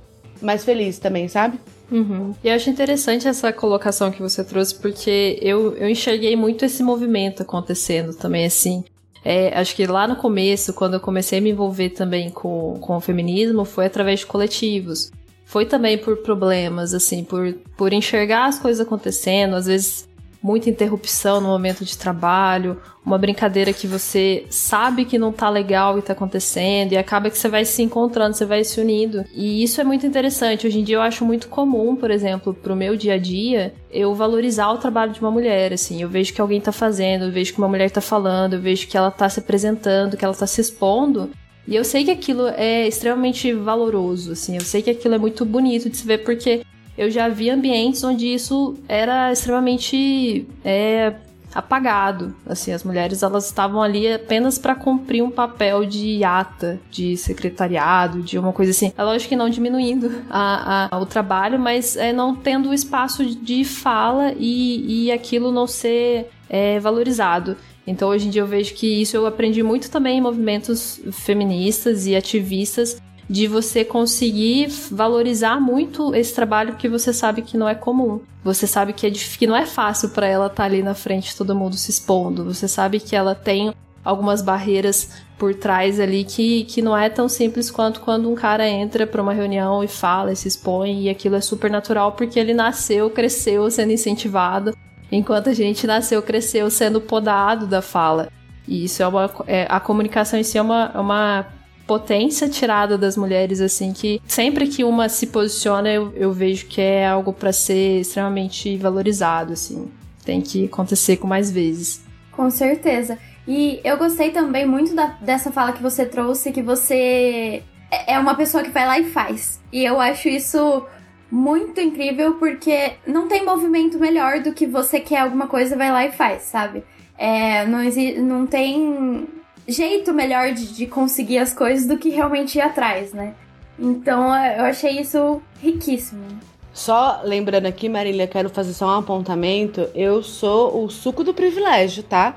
mais 0.42 0.64
feliz 0.64 0.98
também, 0.98 1.28
sabe? 1.28 1.58
Uhum. 1.90 2.34
E 2.42 2.48
eu 2.48 2.54
acho 2.54 2.70
interessante 2.70 3.26
essa 3.26 3.52
colocação 3.52 4.10
que 4.10 4.22
você 4.22 4.44
trouxe, 4.44 4.74
porque 4.74 5.38
eu, 5.42 5.74
eu 5.76 5.88
enxerguei 5.88 6.36
muito 6.36 6.64
esse 6.64 6.82
movimento 6.82 7.42
acontecendo 7.42 8.14
também, 8.14 8.44
assim. 8.44 8.84
É, 9.24 9.58
acho 9.58 9.74
que 9.74 9.86
lá 9.86 10.06
no 10.08 10.16
começo, 10.16 10.72
quando 10.72 10.94
eu 10.94 11.00
comecei 11.00 11.38
a 11.38 11.42
me 11.42 11.50
envolver 11.50 11.90
também 11.90 12.30
com, 12.30 12.78
com 12.80 12.96
o 12.96 13.00
feminismo, 13.00 13.64
foi 13.64 13.86
através 13.86 14.20
de 14.20 14.26
coletivos. 14.26 15.10
Foi 15.44 15.66
também 15.66 15.98
por 15.98 16.18
problemas, 16.18 16.94
assim, 16.94 17.24
por, 17.24 17.52
por 17.76 17.92
enxergar 17.92 18.46
as 18.46 18.58
coisas 18.58 18.86
acontecendo, 18.86 19.56
às 19.56 19.66
vezes 19.66 20.08
muita 20.42 20.70
interrupção 20.70 21.40
no 21.40 21.48
momento 21.48 21.84
de 21.84 21.96
trabalho, 21.96 22.80
uma 23.04 23.18
brincadeira 23.18 23.72
que 23.72 23.86
você 23.86 24.46
sabe 24.50 25.04
que 25.04 25.18
não 25.18 25.32
tá 25.32 25.50
legal 25.50 25.98
e 25.98 26.02
tá 26.02 26.12
acontecendo, 26.12 26.92
e 26.92 26.96
acaba 26.96 27.30
que 27.30 27.38
você 27.38 27.48
vai 27.48 27.64
se 27.64 27.82
encontrando, 27.82 28.34
você 28.34 28.46
vai 28.46 28.64
se 28.64 28.80
unindo. 28.80 29.24
E 29.34 29.62
isso 29.62 29.80
é 29.80 29.84
muito 29.84 30.06
interessante. 30.06 30.66
Hoje 30.66 30.80
em 30.80 30.84
dia 30.84 30.96
eu 30.96 31.02
acho 31.02 31.24
muito 31.24 31.48
comum, 31.48 31.94
por 31.94 32.10
exemplo, 32.10 32.54
pro 32.54 32.76
meu 32.76 32.96
dia 32.96 33.14
a 33.14 33.18
dia, 33.18 33.74
eu 33.90 34.14
valorizar 34.14 34.70
o 34.70 34.78
trabalho 34.78 35.12
de 35.12 35.20
uma 35.20 35.30
mulher, 35.30 35.72
assim. 35.72 36.00
Eu 36.02 36.08
vejo 36.08 36.32
que 36.32 36.40
alguém 36.40 36.60
tá 36.60 36.72
fazendo, 36.72 37.24
eu 37.26 37.32
vejo 37.32 37.52
que 37.52 37.58
uma 37.58 37.68
mulher 37.68 37.90
tá 37.90 38.00
falando, 38.00 38.54
eu 38.54 38.60
vejo 38.60 38.86
que 38.86 38.96
ela 38.96 39.10
tá 39.10 39.28
se 39.28 39.40
apresentando, 39.40 40.16
que 40.16 40.24
ela 40.24 40.34
tá 40.34 40.46
se 40.46 40.60
expondo. 40.60 41.30
E 41.68 41.76
eu 41.76 41.84
sei 41.84 42.04
que 42.04 42.10
aquilo 42.10 42.48
é 42.48 42.88
extremamente 42.88 43.52
valoroso, 43.52 44.32
assim. 44.32 44.56
Eu 44.56 44.62
sei 44.62 44.82
que 44.82 44.90
aquilo 44.90 45.14
é 45.14 45.18
muito 45.18 45.44
bonito 45.44 45.88
de 45.88 45.96
se 45.96 46.06
ver, 46.06 46.18
porque 46.18 46.62
eu 46.96 47.10
já 47.10 47.28
vi 47.28 47.50
ambientes 47.50 48.02
onde 48.04 48.26
isso 48.26 48.76
era 48.88 49.32
extremamente 49.32 50.46
é, 50.64 51.14
apagado. 51.54 52.34
Assim, 52.46 52.72
as 52.72 52.84
mulheres 52.84 53.22
elas 53.22 53.46
estavam 53.46 53.82
ali 53.82 54.12
apenas 54.12 54.58
para 54.58 54.74
cumprir 54.74 55.22
um 55.22 55.30
papel 55.30 55.84
de 55.84 56.22
ata, 56.24 56.80
de 56.90 57.16
secretariado, 57.16 58.22
de 58.22 58.38
uma 58.38 58.52
coisa 58.52 58.70
assim. 58.70 58.92
É 58.96 59.02
lógico 59.02 59.30
que 59.30 59.36
não 59.36 59.50
diminuindo 59.50 60.22
a, 60.30 60.88
a, 60.94 60.98
o 60.98 61.06
trabalho, 61.06 61.58
mas 61.58 61.96
é, 61.96 62.12
não 62.12 62.34
tendo 62.34 62.72
espaço 62.72 63.24
de 63.24 63.64
fala 63.64 64.32
e, 64.38 65.06
e 65.06 65.12
aquilo 65.12 65.50
não 65.50 65.66
ser 65.66 66.30
é, 66.48 66.78
valorizado. 66.80 67.56
Então 67.86 68.08
hoje 68.08 68.28
em 68.28 68.30
dia 68.30 68.42
eu 68.42 68.46
vejo 68.46 68.74
que 68.74 68.86
isso 69.00 69.16
eu 69.16 69.26
aprendi 69.26 69.62
muito 69.62 69.90
também 69.90 70.18
em 70.18 70.20
movimentos 70.20 71.00
feministas 71.12 72.06
e 72.06 72.14
ativistas 72.14 73.00
de 73.30 73.46
você 73.46 73.84
conseguir 73.84 74.66
valorizar 74.90 75.60
muito 75.60 76.12
esse 76.16 76.34
trabalho 76.34 76.74
que 76.74 76.88
você 76.88 77.12
sabe 77.12 77.42
que 77.42 77.56
não 77.56 77.68
é 77.68 77.76
comum. 77.76 78.20
Você 78.42 78.66
sabe 78.66 78.92
que, 78.92 79.06
é, 79.06 79.10
que 79.12 79.46
não 79.46 79.54
é 79.54 79.64
fácil 79.64 80.08
para 80.08 80.26
ela 80.26 80.46
estar 80.46 80.56
tá 80.56 80.64
ali 80.64 80.82
na 80.82 80.94
frente, 80.94 81.36
todo 81.36 81.54
mundo 81.54 81.76
se 81.76 81.92
expondo. 81.92 82.44
Você 82.46 82.66
sabe 82.66 82.98
que 82.98 83.14
ela 83.14 83.32
tem 83.32 83.72
algumas 84.04 84.42
barreiras 84.42 85.12
por 85.38 85.54
trás 85.54 86.00
ali 86.00 86.24
que, 86.24 86.64
que 86.64 86.82
não 86.82 86.96
é 86.96 87.08
tão 87.08 87.28
simples 87.28 87.70
quanto 87.70 88.00
quando 88.00 88.28
um 88.28 88.34
cara 88.34 88.68
entra 88.68 89.06
para 89.06 89.22
uma 89.22 89.32
reunião 89.32 89.84
e 89.84 89.86
fala 89.86 90.32
e 90.32 90.36
se 90.36 90.48
expõe 90.48 91.02
e 91.02 91.08
aquilo 91.08 91.36
é 91.36 91.40
super 91.40 91.70
natural 91.70 92.12
porque 92.12 92.36
ele 92.36 92.52
nasceu, 92.52 93.08
cresceu 93.10 93.70
sendo 93.70 93.92
incentivado, 93.92 94.76
enquanto 95.12 95.50
a 95.50 95.54
gente 95.54 95.86
nasceu, 95.86 96.20
cresceu 96.20 96.68
sendo 96.68 97.00
podado 97.00 97.64
da 97.64 97.80
fala. 97.80 98.28
E 98.66 98.84
isso 98.84 99.04
é 99.04 99.06
uma. 99.06 99.30
É, 99.46 99.66
a 99.70 99.78
comunicação 99.78 100.38
em 100.38 100.42
si 100.42 100.58
é 100.58 100.62
uma, 100.62 100.90
é 100.92 100.98
uma 100.98 101.59
potência 101.90 102.48
tirada 102.48 102.96
das 102.96 103.16
mulheres, 103.16 103.60
assim, 103.60 103.92
que 103.92 104.22
sempre 104.24 104.68
que 104.68 104.84
uma 104.84 105.08
se 105.08 105.26
posiciona, 105.26 105.90
eu, 105.90 106.12
eu 106.14 106.32
vejo 106.32 106.66
que 106.66 106.80
é 106.80 107.04
algo 107.04 107.32
para 107.32 107.52
ser 107.52 108.02
extremamente 108.02 108.76
valorizado, 108.76 109.54
assim. 109.54 109.90
Tem 110.24 110.40
que 110.40 110.66
acontecer 110.66 111.16
com 111.16 111.26
mais 111.26 111.50
vezes. 111.50 112.00
Com 112.30 112.48
certeza. 112.48 113.18
E 113.44 113.80
eu 113.82 113.96
gostei 113.96 114.30
também 114.30 114.64
muito 114.64 114.94
da, 114.94 115.06
dessa 115.20 115.50
fala 115.50 115.72
que 115.72 115.82
você 115.82 116.06
trouxe, 116.06 116.52
que 116.52 116.62
você 116.62 117.64
é, 117.90 118.14
é 118.14 118.18
uma 118.20 118.36
pessoa 118.36 118.62
que 118.62 118.70
vai 118.70 118.86
lá 118.86 118.96
e 119.00 119.10
faz. 119.10 119.60
E 119.72 119.84
eu 119.84 119.98
acho 120.00 120.28
isso 120.28 120.86
muito 121.28 121.80
incrível 121.80 122.34
porque 122.34 122.92
não 123.04 123.26
tem 123.26 123.44
movimento 123.44 123.98
melhor 123.98 124.38
do 124.38 124.52
que 124.52 124.64
você 124.64 125.00
quer 125.00 125.22
alguma 125.22 125.48
coisa, 125.48 125.76
vai 125.76 125.90
lá 125.90 126.06
e 126.06 126.12
faz, 126.12 126.42
sabe? 126.42 126.84
É, 127.18 127.66
não, 127.66 127.80
não 128.24 128.46
tem 128.46 129.26
jeito 129.70 130.12
melhor 130.12 130.52
de, 130.52 130.74
de 130.74 130.86
conseguir 130.86 131.38
as 131.38 131.54
coisas 131.54 131.86
do 131.86 131.96
que 131.96 132.10
realmente 132.10 132.58
ir 132.58 132.60
atrás, 132.60 133.12
né? 133.12 133.34
Então 133.78 134.34
eu 134.36 134.64
achei 134.64 135.00
isso 135.00 135.40
riquíssimo. 135.62 136.24
Só 136.72 137.20
lembrando 137.24 137.66
aqui, 137.66 137.88
Marília, 137.88 138.26
quero 138.26 138.48
fazer 138.48 138.72
só 138.74 138.86
um 138.86 138.98
apontamento. 138.98 139.88
Eu 139.94 140.22
sou 140.22 140.84
o 140.84 140.90
suco 140.90 141.24
do 141.24 141.34
privilégio, 141.34 142.02
tá? 142.02 142.36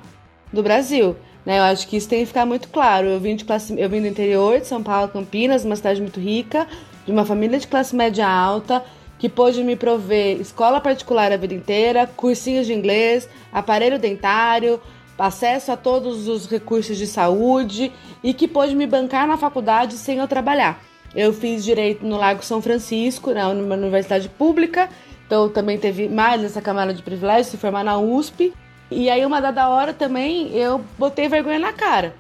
Do 0.52 0.63
Brasil. 0.63 1.16
Né? 1.46 1.60
Eu 1.60 1.63
acho 1.63 1.88
que 1.88 1.98
isso 1.98 2.10
tem 2.10 2.22
que 2.22 2.28
ficar 2.28 2.46
muito 2.46 2.70
claro. 2.70 3.08
Eu 3.08 3.20
vim 3.20 3.36
de 3.36 3.46
classe, 3.46 3.78
eu 3.78 3.90
vim 3.90 4.02
do 4.02 4.08
interior 4.08 4.60
de 4.60 4.68
São 4.68 4.82
Paulo, 4.82 5.10
Campinas, 5.10 5.63
uma 5.63 5.75
cidade 5.75 6.02
muito 6.02 6.20
rica, 6.20 6.68
de 7.06 7.12
uma 7.12 7.25
família 7.25 7.60
de 7.60 7.68
classe 7.68 7.96
média 7.96 8.28
alta, 8.28 8.84
que 9.20 9.30
pôde 9.30 9.63
me 9.63 9.75
prover 9.75 10.40
escola 10.40 10.82
particular 10.82 11.32
a 11.32 11.38
vida 11.38 11.54
inteira, 11.54 12.08
cursinhos 12.08 12.66
de 12.66 12.74
inglês, 12.74 13.30
aparelho 13.52 14.00
dentário, 14.00 14.82
acesso 15.17 15.72
a 15.72 15.77
todos 15.77 16.27
os 16.27 16.48
recursos 16.48 16.98
de 16.98 17.08
saúde 17.08 17.91
e 18.24 18.34
que 18.34 18.48
pôde 18.48 18.75
me 18.75 18.88
bancar 18.88 19.27
na 19.27 19.38
faculdade 19.38 19.96
sem 19.96 20.17
eu 20.17 20.27
trabalhar. 20.27 20.82
Eu 21.15 21.32
fiz 21.32 21.63
direito 21.63 22.05
no 22.05 22.17
Lago 22.17 22.43
São 22.43 22.62
Francisco, 22.62 23.32
na 23.32 23.50
universidade 23.50 24.27
pública, 24.29 24.89
então 25.27 25.48
também 25.48 25.77
teve 25.77 26.10
mais 26.10 26.43
essa 26.43 26.62
camada 26.62 26.93
de 26.93 27.03
privilégio, 27.03 27.51
se 27.51 27.58
formar 27.58 27.84
na 27.84 27.98
USP. 27.98 28.53
E 28.89 29.10
aí, 29.10 29.25
uma 29.25 29.39
dada 29.39 29.70
hora 29.70 29.93
também, 29.93 30.55
eu 30.55 30.84
botei 30.98 31.27
vergonha 31.27 31.60
na 31.60 31.72
cara, 31.72 32.15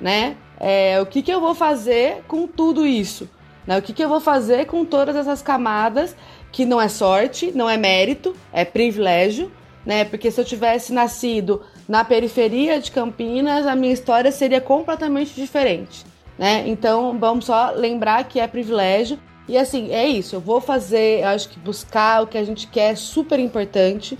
né? 0.00 0.36
É, 0.60 1.00
o 1.00 1.06
que, 1.06 1.22
que 1.22 1.30
eu 1.30 1.40
vou 1.40 1.54
fazer 1.54 2.22
com 2.26 2.46
tudo 2.46 2.86
isso? 2.86 3.28
Né? 3.66 3.78
O 3.78 3.82
que, 3.82 3.92
que 3.92 4.02
eu 4.02 4.08
vou 4.08 4.20
fazer 4.20 4.66
com 4.66 4.84
todas 4.84 5.14
essas 5.14 5.42
camadas 5.42 6.16
que 6.50 6.64
não 6.64 6.80
é 6.80 6.88
sorte, 6.88 7.52
não 7.54 7.68
é 7.68 7.76
mérito, 7.76 8.34
é 8.52 8.64
privilégio, 8.64 9.52
né? 9.84 10.04
Porque 10.04 10.30
se 10.30 10.40
eu 10.40 10.44
tivesse 10.44 10.92
nascido 10.92 11.62
na 11.88 12.04
periferia 12.04 12.78
de 12.78 12.90
Campinas, 12.90 13.66
a 13.66 13.74
minha 13.74 13.92
história 13.92 14.30
seria 14.30 14.60
completamente 14.60 15.34
diferente, 15.34 16.04
né? 16.38 16.64
Então, 16.66 17.18
vamos 17.18 17.46
só 17.46 17.70
lembrar 17.70 18.24
que 18.24 18.38
é 18.38 18.46
privilégio. 18.46 19.18
E 19.48 19.56
assim, 19.56 19.90
é 19.90 20.06
isso. 20.06 20.36
Eu 20.36 20.40
vou 20.40 20.60
fazer, 20.60 21.20
eu 21.20 21.28
acho 21.28 21.48
que 21.48 21.58
buscar 21.58 22.22
o 22.22 22.26
que 22.26 22.36
a 22.36 22.44
gente 22.44 22.66
quer 22.66 22.92
é 22.92 22.94
super 22.94 23.40
importante, 23.40 24.18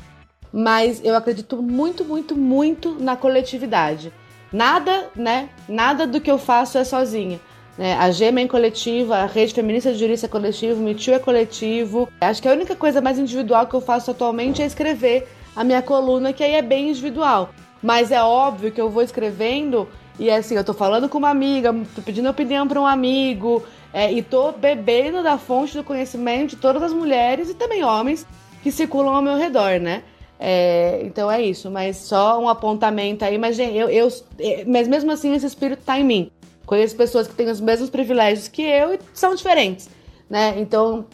mas 0.51 1.05
eu 1.05 1.15
acredito 1.15 1.63
muito, 1.63 2.03
muito, 2.03 2.35
muito 2.35 2.97
na 2.99 3.15
coletividade. 3.15 4.11
Nada, 4.51 5.11
né? 5.15 5.51
Nada 5.69 6.07
do 6.07 6.23
que 6.23 6.31
eu 6.31 6.39
faço 6.39 6.79
é 6.79 6.85
sozinha. 6.85 7.39
Né? 7.77 7.95
A 7.95 8.11
GEMA 8.11 8.41
é 8.41 8.45
em 8.45 8.49
coletivo, 8.49 9.13
a 9.13 9.27
Rede 9.27 9.53
Feminista 9.53 9.93
de 9.93 9.99
Jurista 9.99 10.25
é 10.25 10.29
coletivo, 10.29 10.81
o 10.81 10.85
MeToo 10.85 11.15
é 11.15 11.19
coletivo. 11.19 12.09
Acho 12.19 12.41
que 12.41 12.49
a 12.49 12.53
única 12.53 12.75
coisa 12.75 13.03
mais 13.03 13.19
individual 13.19 13.67
que 13.67 13.75
eu 13.75 13.81
faço 13.83 14.11
atualmente 14.11 14.63
é 14.63 14.67
escrever 14.67 15.29
a 15.55 15.65
minha 15.65 15.83
coluna, 15.83 16.33
que 16.33 16.43
aí 16.43 16.55
é 16.55 16.63
bem 16.63 16.91
individual. 16.91 17.51
Mas 17.83 18.11
é 18.11 18.23
óbvio 18.23 18.73
que 18.73 18.81
eu 18.81 18.91
vou 18.91 19.03
escrevendo 19.03 19.89
e 20.19 20.31
assim, 20.31 20.57
eu 20.57 20.65
tô 20.65 20.75
falando 20.75 21.09
com 21.09 21.19
uma 21.19 21.31
amiga, 21.31 21.73
tô 21.95 22.03
pedindo 22.03 22.29
opinião 22.29 22.67
para 22.67 22.81
um 22.81 22.87
amigo, 22.87 23.63
é, 23.93 24.13
e 24.13 24.21
tô 24.21 24.51
bebendo 24.53 25.23
da 25.23 25.39
fonte 25.39 25.77
do 25.77 25.85
conhecimento 25.85 26.51
de 26.51 26.57
todas 26.57 26.83
as 26.83 26.93
mulheres 26.93 27.49
e 27.49 27.55
também 27.55 27.85
homens 27.85 28.27
que 28.63 28.73
circulam 28.73 29.15
ao 29.15 29.23
meu 29.23 29.37
redor, 29.37 29.79
né? 29.81 30.03
É, 30.41 31.01
então 31.03 31.31
é 31.31 31.41
isso, 31.43 31.71
mas 31.71 31.97
só 31.97 32.41
um 32.41 32.49
apontamento 32.49 33.25
aí, 33.25 33.39
mas 33.39 33.59
eu, 33.59 33.89
eu, 33.89 34.09
é, 34.39 34.65
mas 34.67 34.87
mesmo 34.87 35.11
assim 35.11 35.35
esse 35.35 35.47
espírito 35.47 35.83
tá 35.85 35.99
em 35.99 36.05
mim. 36.05 36.31
Conheço 36.67 36.97
pessoas 36.97 37.27
que 37.27 37.35
têm 37.35 37.49
os 37.49 37.61
mesmos 37.61 37.89
privilégios 37.89 38.47
que 38.47 38.63
eu 38.63 38.95
e 38.95 38.99
são 39.15 39.35
diferentes, 39.35 39.89
né? 40.29 40.55
Então 40.59 41.07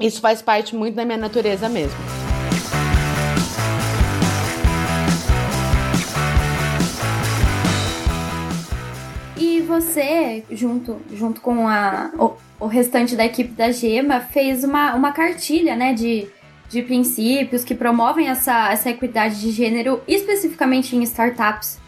isso 0.00 0.20
faz 0.20 0.40
parte 0.40 0.74
muito 0.74 0.94
da 0.94 1.04
minha 1.04 1.18
natureza 1.18 1.68
mesmo. 1.68 2.23
Você, 9.64 10.44
junto, 10.50 11.00
junto 11.12 11.40
com 11.40 11.66
a, 11.66 12.10
o, 12.18 12.64
o, 12.64 12.66
restante 12.66 13.16
da 13.16 13.24
equipe 13.24 13.52
da 13.52 13.70
Gema, 13.70 14.20
fez 14.20 14.62
uma, 14.62 14.94
uma 14.94 15.12
cartilha, 15.12 15.74
né, 15.74 15.92
de, 15.92 16.28
de 16.68 16.82
princípios 16.82 17.64
que 17.64 17.74
promovem 17.74 18.28
essa, 18.28 18.70
essa 18.70 18.90
equidade 18.90 19.40
de 19.40 19.50
gênero, 19.50 20.00
especificamente 20.06 20.94
em 20.94 21.02
startups. 21.02 21.78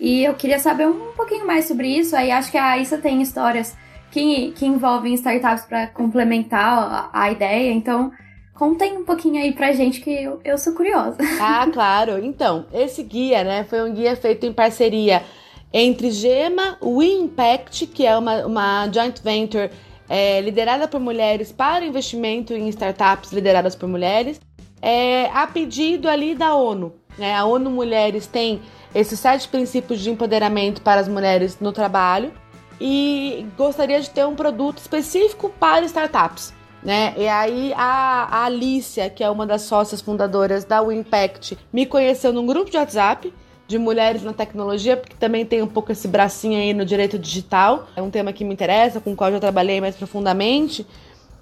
E 0.00 0.24
eu 0.24 0.34
queria 0.34 0.58
saber 0.58 0.86
um 0.86 1.12
pouquinho 1.16 1.46
mais 1.46 1.66
sobre 1.66 1.88
isso. 1.88 2.14
Aí 2.14 2.30
acho 2.30 2.50
que 2.50 2.58
a 2.58 2.78
Issa 2.78 2.98
tem 2.98 3.20
histórias 3.20 3.76
que, 4.10 4.52
que 4.52 4.66
envolvem 4.66 5.14
startups 5.14 5.64
para 5.64 5.86
complementar 5.88 7.10
a, 7.12 7.24
a, 7.24 7.32
ideia. 7.32 7.72
Então, 7.72 8.12
contem 8.54 8.96
um 8.96 9.04
pouquinho 9.04 9.42
aí 9.42 9.52
pra 9.52 9.72
gente 9.72 10.00
que 10.00 10.10
eu, 10.10 10.40
eu 10.44 10.56
sou 10.56 10.72
curiosa. 10.72 11.18
Ah, 11.40 11.66
claro. 11.72 12.24
Então, 12.24 12.66
esse 12.72 13.02
guia, 13.02 13.42
né, 13.42 13.64
foi 13.64 13.88
um 13.88 13.92
guia 13.92 14.14
feito 14.16 14.46
em 14.46 14.52
parceria 14.52 15.22
entre 15.72 16.10
Gema, 16.10 16.78
We 16.82 17.06
Impact, 17.06 17.86
que 17.88 18.06
é 18.06 18.16
uma, 18.16 18.46
uma 18.46 18.90
joint 18.92 19.20
venture 19.22 19.70
é, 20.08 20.40
liderada 20.40 20.88
por 20.88 21.00
mulheres 21.00 21.52
para 21.52 21.84
investimento 21.84 22.54
em 22.54 22.68
startups 22.68 23.32
lideradas 23.32 23.74
por 23.74 23.88
mulheres, 23.88 24.40
é, 24.80 25.26
a 25.26 25.46
pedido 25.46 26.08
ali 26.08 26.34
da 26.34 26.54
ONU. 26.54 26.94
Né? 27.18 27.34
A 27.34 27.44
ONU 27.44 27.70
Mulheres 27.70 28.26
tem 28.26 28.62
esses 28.94 29.18
sete 29.18 29.48
princípios 29.48 30.00
de 30.00 30.10
empoderamento 30.10 30.80
para 30.80 31.00
as 31.00 31.08
mulheres 31.08 31.58
no 31.60 31.72
trabalho 31.72 32.32
e 32.80 33.46
gostaria 33.56 34.00
de 34.00 34.08
ter 34.08 34.24
um 34.24 34.34
produto 34.34 34.78
específico 34.78 35.50
para 35.58 35.84
startups. 35.84 36.54
Né? 36.82 37.12
E 37.16 37.26
aí 37.26 37.72
a, 37.76 38.28
a 38.30 38.44
Alicia, 38.44 39.10
que 39.10 39.22
é 39.22 39.28
uma 39.28 39.44
das 39.44 39.62
sócias 39.62 40.00
fundadoras 40.00 40.64
da 40.64 40.80
Impact, 40.82 41.58
me 41.72 41.84
conheceu 41.84 42.32
num 42.32 42.46
grupo 42.46 42.70
de 42.70 42.76
WhatsApp 42.76 43.32
de 43.68 43.76
mulheres 43.76 44.22
na 44.22 44.32
tecnologia, 44.32 44.96
porque 44.96 45.14
também 45.20 45.44
tem 45.44 45.60
um 45.60 45.66
pouco 45.66 45.92
esse 45.92 46.08
bracinho 46.08 46.58
aí 46.58 46.72
no 46.72 46.86
direito 46.86 47.18
digital. 47.18 47.86
É 47.94 48.00
um 48.00 48.10
tema 48.10 48.32
que 48.32 48.42
me 48.42 48.54
interessa, 48.54 48.98
com 48.98 49.12
o 49.12 49.16
qual 49.16 49.28
eu 49.28 49.34
já 49.34 49.40
trabalhei 49.40 49.78
mais 49.78 49.94
profundamente. 49.94 50.86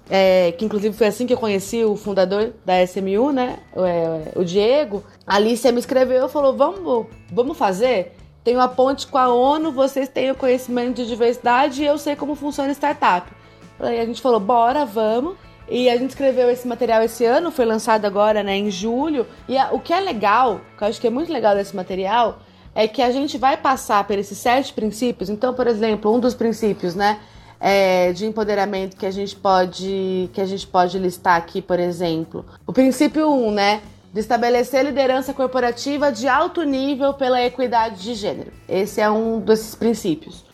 é, 0.09 0.53
que 0.53 0.63
inclusive 0.65 0.95
foi 0.95 1.07
assim 1.07 1.25
que 1.25 1.33
eu 1.33 1.37
conheci 1.37 1.83
o 1.83 1.95
fundador 1.95 2.53
da 2.65 2.83
SMU, 2.83 3.31
né? 3.31 3.59
O, 3.73 3.83
é, 3.83 4.31
o 4.35 4.43
Diego. 4.43 5.03
A 5.25 5.35
Alicia 5.35 5.71
me 5.71 5.79
escreveu 5.79 6.25
e 6.25 6.29
falou: 6.29 6.55
vamos, 6.55 7.07
vamos 7.31 7.57
fazer? 7.57 8.13
Tenho 8.43 8.59
a 8.59 8.67
ponte 8.67 9.07
com 9.07 9.17
a 9.17 9.33
ONU, 9.33 9.71
vocês 9.71 10.09
têm 10.09 10.31
o 10.31 10.35
conhecimento 10.35 10.97
de 10.97 11.07
diversidade 11.07 11.81
e 11.81 11.85
eu 11.85 11.97
sei 11.97 12.15
como 12.15 12.35
funciona 12.35 12.71
startup. 12.73 13.31
Aí 13.79 13.99
a 14.01 14.05
gente 14.05 14.21
falou: 14.21 14.39
bora, 14.39 14.85
vamos. 14.85 15.35
E 15.69 15.89
a 15.89 15.97
gente 15.97 16.11
escreveu 16.11 16.49
esse 16.49 16.67
material 16.67 17.03
esse 17.03 17.25
ano, 17.25 17.51
foi 17.51 17.65
lançado 17.65 18.05
agora, 18.05 18.41
né, 18.41 18.55
em 18.55 18.71
julho. 18.71 19.27
E 19.47 19.57
a, 19.57 19.71
o 19.73 19.79
que 19.79 19.91
é 19.91 19.99
legal, 19.99 20.61
que 20.77 20.83
eu 20.83 20.87
acho 20.87 21.01
que 21.01 21.07
é 21.07 21.09
muito 21.09 21.31
legal 21.31 21.55
desse 21.55 21.75
material, 21.75 22.39
é 22.73 22.87
que 22.87 23.01
a 23.01 23.11
gente 23.11 23.37
vai 23.37 23.57
passar 23.57 24.05
por 24.05 24.17
esses 24.17 24.37
sete 24.37 24.71
princípios. 24.71 25.29
Então, 25.29 25.53
por 25.53 25.67
exemplo, 25.67 26.13
um 26.13 26.19
dos 26.19 26.35
princípios, 26.35 26.95
né, 26.95 27.19
é, 27.59 28.13
de 28.13 28.25
empoderamento 28.25 28.95
que 28.95 29.05
a 29.05 29.11
gente 29.11 29.35
pode 29.35 30.29
que 30.31 30.39
a 30.39 30.45
gente 30.45 30.67
pode 30.67 30.97
listar 30.99 31.35
aqui, 31.35 31.61
por 31.61 31.79
exemplo, 31.79 32.45
o 32.65 32.73
princípio 32.73 33.27
1, 33.29 33.47
um, 33.47 33.51
né, 33.51 33.81
de 34.13 34.19
estabelecer 34.19 34.85
liderança 34.85 35.33
corporativa 35.33 36.11
de 36.11 36.27
alto 36.27 36.63
nível 36.63 37.13
pela 37.13 37.41
equidade 37.41 38.01
de 38.03 38.13
gênero. 38.13 38.51
Esse 38.67 39.01
é 39.01 39.09
um 39.09 39.39
desses 39.39 39.75
princípios. 39.75 40.45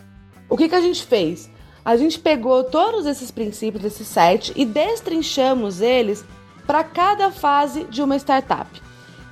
O 0.50 0.58
que, 0.58 0.70
que 0.70 0.76
a 0.76 0.82
gente 0.82 1.04
fez? 1.06 1.50
A 1.86 1.98
gente 1.98 2.18
pegou 2.18 2.64
todos 2.64 3.06
esses 3.06 3.30
princípios, 3.30 3.84
esses 3.84 4.08
sete, 4.08 4.54
e 4.56 4.66
destrinchamos 4.66 5.82
eles 5.82 6.24
para 6.66 6.82
cada 6.82 7.30
fase 7.30 7.84
de 7.86 8.02
uma 8.02 8.16
startup, 8.16 8.82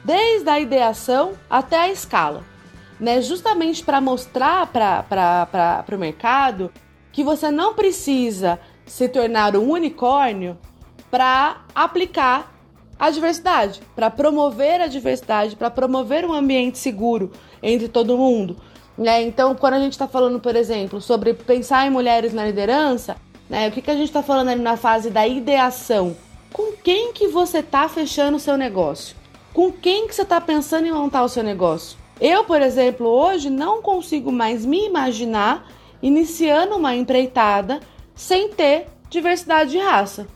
desde 0.03 0.49
a 0.49 0.59
ideação 0.59 1.31
até 1.49 1.79
a 1.79 1.89
escala, 1.89 2.43
né? 2.99 3.21
justamente 3.21 3.83
para 3.85 4.01
mostrar 4.01 4.67
para 4.67 5.85
o 5.93 5.97
mercado 5.97 6.69
que 7.13 7.23
você 7.23 7.49
não 7.49 7.73
precisa 7.73 8.59
se 8.85 9.07
tornar 9.07 9.55
um 9.55 9.71
unicórnio 9.71 10.57
para 11.09 11.61
aplicar 11.73 12.53
a 12.99 13.09
diversidade, 13.09 13.81
para 13.95 14.09
promover 14.09 14.81
a 14.81 14.87
diversidade, 14.87 15.55
para 15.55 15.71
promover 15.71 16.25
um 16.25 16.33
ambiente 16.33 16.77
seguro 16.77 17.31
entre 17.63 17.87
todo 17.87 18.17
mundo. 18.17 18.57
Né? 19.01 19.23
Então, 19.23 19.55
quando 19.55 19.73
a 19.73 19.79
gente 19.79 19.93
está 19.93 20.07
falando, 20.07 20.39
por 20.39 20.55
exemplo, 20.55 21.01
sobre 21.01 21.33
pensar 21.33 21.87
em 21.87 21.89
mulheres 21.89 22.33
na 22.33 22.45
liderança, 22.45 23.17
né, 23.49 23.67
o 23.67 23.71
que, 23.71 23.81
que 23.81 23.89
a 23.89 23.95
gente 23.95 24.09
está 24.09 24.21
falando 24.21 24.49
ali 24.49 24.61
na 24.61 24.77
fase 24.77 25.09
da 25.09 25.27
ideação? 25.27 26.15
Com 26.53 26.71
quem 26.73 27.11
que 27.11 27.27
você 27.27 27.59
está 27.59 27.89
fechando 27.89 28.37
o 28.37 28.39
seu 28.39 28.55
negócio? 28.55 29.15
Com 29.55 29.71
quem 29.71 30.07
que 30.07 30.13
você 30.13 30.21
está 30.21 30.39
pensando 30.39 30.85
em 30.85 30.91
montar 30.91 31.23
o 31.23 31.29
seu 31.29 31.41
negócio? 31.41 31.97
Eu, 32.19 32.43
por 32.43 32.61
exemplo, 32.61 33.07
hoje 33.07 33.49
não 33.49 33.81
consigo 33.81 34.31
mais 34.31 34.63
me 34.63 34.85
imaginar 34.85 35.67
iniciando 35.99 36.75
uma 36.75 36.95
empreitada 36.95 37.79
sem 38.13 38.49
ter 38.49 38.85
diversidade 39.09 39.71
de 39.71 39.79
raça, 39.79 40.27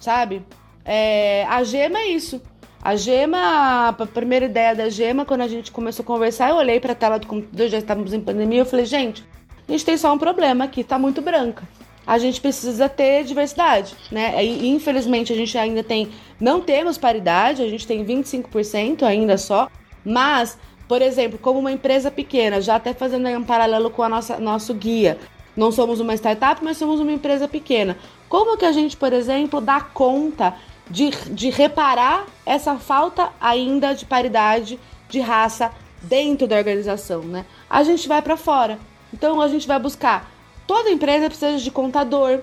sabe? 0.00 0.44
É, 0.84 1.46
a 1.48 1.62
Gema 1.62 2.00
é 2.00 2.08
isso. 2.08 2.42
A 2.88 2.96
Gema, 2.96 3.88
a 3.88 4.06
primeira 4.06 4.46
ideia 4.46 4.74
da 4.74 4.88
Gema, 4.88 5.26
quando 5.26 5.42
a 5.42 5.46
gente 5.46 5.70
começou 5.70 6.02
a 6.02 6.06
conversar, 6.06 6.48
eu 6.48 6.56
olhei 6.56 6.80
para 6.80 6.92
a 6.92 6.94
tela 6.94 7.18
do 7.18 7.26
computador, 7.26 7.68
já 7.68 7.76
estávamos 7.76 8.14
em 8.14 8.20
pandemia, 8.22 8.60
eu 8.60 8.64
falei, 8.64 8.86
gente, 8.86 9.22
a 9.68 9.72
gente 9.72 9.84
tem 9.84 9.94
só 9.98 10.10
um 10.10 10.16
problema 10.16 10.64
aqui, 10.64 10.82
tá 10.82 10.98
muito 10.98 11.20
branca. 11.20 11.68
A 12.06 12.16
gente 12.16 12.40
precisa 12.40 12.88
ter 12.88 13.24
diversidade, 13.24 13.94
né? 14.10 14.42
E 14.42 14.70
infelizmente 14.70 15.30
a 15.34 15.36
gente 15.36 15.58
ainda 15.58 15.84
tem, 15.84 16.08
não 16.40 16.62
temos 16.62 16.96
paridade, 16.96 17.60
a 17.60 17.68
gente 17.68 17.86
tem 17.86 18.02
25% 18.02 19.02
ainda 19.02 19.36
só, 19.36 19.68
mas, 20.02 20.56
por 20.88 21.02
exemplo, 21.02 21.38
como 21.38 21.58
uma 21.58 21.70
empresa 21.70 22.10
pequena, 22.10 22.58
já 22.58 22.76
até 22.76 22.94
fazendo 22.94 23.26
aí 23.26 23.36
um 23.36 23.44
paralelo 23.44 23.90
com 23.90 24.02
a 24.02 24.08
nossa 24.08 24.38
nosso 24.38 24.72
guia, 24.72 25.18
não 25.54 25.70
somos 25.70 26.00
uma 26.00 26.14
startup, 26.14 26.64
mas 26.64 26.78
somos 26.78 27.00
uma 27.00 27.12
empresa 27.12 27.46
pequena. 27.46 27.98
Como 28.30 28.56
que 28.56 28.64
a 28.64 28.72
gente, 28.72 28.96
por 28.96 29.12
exemplo, 29.12 29.60
dá 29.60 29.78
conta 29.78 30.54
de, 30.90 31.10
de 31.30 31.50
reparar 31.50 32.26
essa 32.44 32.76
falta 32.76 33.30
ainda 33.40 33.94
de 33.94 34.04
paridade 34.04 34.78
de 35.08 35.20
raça 35.20 35.70
dentro 36.02 36.46
da 36.46 36.56
organização, 36.56 37.22
né? 37.22 37.44
A 37.68 37.82
gente 37.82 38.06
vai 38.08 38.22
para 38.22 38.36
fora. 38.36 38.78
Então 39.12 39.40
a 39.40 39.48
gente 39.48 39.66
vai 39.66 39.78
buscar. 39.78 40.30
Toda 40.66 40.90
empresa 40.90 41.26
precisa 41.26 41.58
de 41.58 41.70
contador, 41.70 42.40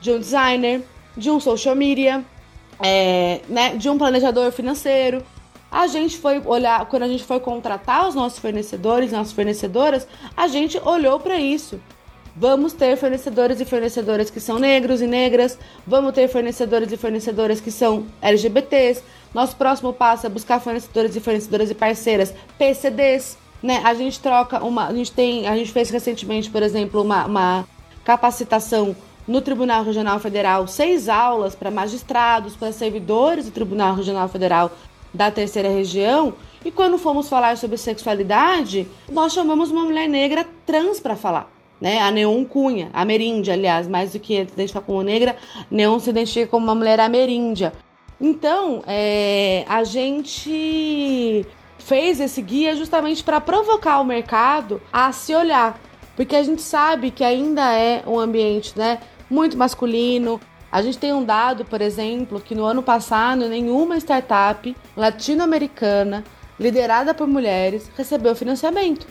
de 0.00 0.10
um 0.10 0.18
designer, 0.18 0.82
de 1.16 1.30
um 1.30 1.40
social 1.40 1.74
media, 1.74 2.24
é, 2.82 3.40
né, 3.48 3.76
de 3.76 3.88
um 3.88 3.96
planejador 3.96 4.52
financeiro. 4.52 5.24
A 5.70 5.86
gente 5.86 6.18
foi 6.18 6.40
olhar, 6.44 6.84
quando 6.86 7.04
a 7.04 7.08
gente 7.08 7.24
foi 7.24 7.40
contratar 7.40 8.06
os 8.06 8.14
nossos 8.14 8.38
fornecedores, 8.38 9.10
nossas 9.10 9.32
fornecedoras, 9.32 10.06
a 10.36 10.46
gente 10.48 10.78
olhou 10.84 11.18
para 11.18 11.40
isso. 11.40 11.80
Vamos 12.34 12.72
ter 12.72 12.96
fornecedores 12.96 13.60
e 13.60 13.64
fornecedoras 13.66 14.30
que 14.30 14.40
são 14.40 14.58
negros 14.58 15.02
e 15.02 15.06
negras, 15.06 15.58
vamos 15.86 16.14
ter 16.14 16.28
fornecedores 16.28 16.90
e 16.90 16.96
fornecedoras 16.96 17.60
que 17.60 17.70
são 17.70 18.06
LGBTs. 18.22 19.02
Nosso 19.34 19.54
próximo 19.54 19.92
passo 19.92 20.26
é 20.26 20.30
buscar 20.30 20.58
fornecedores 20.58 21.14
e 21.14 21.20
fornecedoras 21.20 21.70
e 21.70 21.74
parceiras 21.74 22.32
PCDs, 22.56 23.36
né? 23.62 23.82
A 23.84 23.92
gente 23.92 24.18
troca 24.18 24.64
uma, 24.64 24.86
a 24.86 24.94
gente 24.94 25.12
tem, 25.12 25.46
a 25.46 25.54
gente 25.56 25.70
fez 25.72 25.90
recentemente, 25.90 26.48
por 26.48 26.62
exemplo, 26.62 27.02
uma, 27.02 27.26
uma 27.26 27.68
capacitação 28.02 28.96
no 29.28 29.42
Tribunal 29.42 29.84
Regional 29.84 30.18
Federal, 30.18 30.66
seis 30.66 31.10
aulas 31.10 31.54
para 31.54 31.70
magistrados, 31.70 32.56
para 32.56 32.72
servidores 32.72 33.44
do 33.44 33.50
Tribunal 33.50 33.94
Regional 33.94 34.28
Federal 34.28 34.72
da 35.12 35.30
terceira 35.30 35.68
região. 35.68 36.32
E 36.64 36.70
quando 36.70 36.96
fomos 36.96 37.28
falar 37.28 37.58
sobre 37.58 37.76
sexualidade, 37.76 38.88
nós 39.10 39.34
chamamos 39.34 39.70
uma 39.70 39.84
mulher 39.84 40.08
negra 40.08 40.46
trans 40.64 40.98
para 40.98 41.14
falar 41.14 41.51
né? 41.82 42.00
A 42.00 42.12
Neon 42.12 42.44
Cunha, 42.44 42.90
ameríndia, 42.92 43.54
aliás, 43.54 43.88
mais 43.88 44.12
do 44.12 44.20
que 44.20 44.40
identificar 44.40 44.82
como 44.82 45.02
negra, 45.02 45.36
Neon 45.68 45.98
se 45.98 46.10
identifica 46.10 46.46
como 46.46 46.64
uma 46.64 46.76
mulher 46.76 47.00
ameríndia. 47.00 47.72
Então, 48.20 48.84
é, 48.86 49.64
a 49.68 49.82
gente 49.82 51.44
fez 51.80 52.20
esse 52.20 52.40
guia 52.40 52.76
justamente 52.76 53.24
para 53.24 53.40
provocar 53.40 53.98
o 53.98 54.04
mercado 54.04 54.80
a 54.92 55.10
se 55.10 55.34
olhar, 55.34 55.76
porque 56.14 56.36
a 56.36 56.42
gente 56.44 56.62
sabe 56.62 57.10
que 57.10 57.24
ainda 57.24 57.74
é 57.74 58.04
um 58.06 58.20
ambiente, 58.20 58.78
né, 58.78 59.00
muito 59.28 59.58
masculino. 59.58 60.40
A 60.70 60.82
gente 60.82 60.98
tem 60.98 61.12
um 61.12 61.24
dado, 61.24 61.64
por 61.64 61.80
exemplo, 61.80 62.40
que 62.40 62.54
no 62.54 62.64
ano 62.64 62.80
passado 62.80 63.48
nenhuma 63.48 63.96
startup 63.96 64.74
latino-americana 64.96 66.22
liderada 66.60 67.12
por 67.12 67.26
mulheres 67.26 67.90
recebeu 67.96 68.36
financiamento 68.36 69.04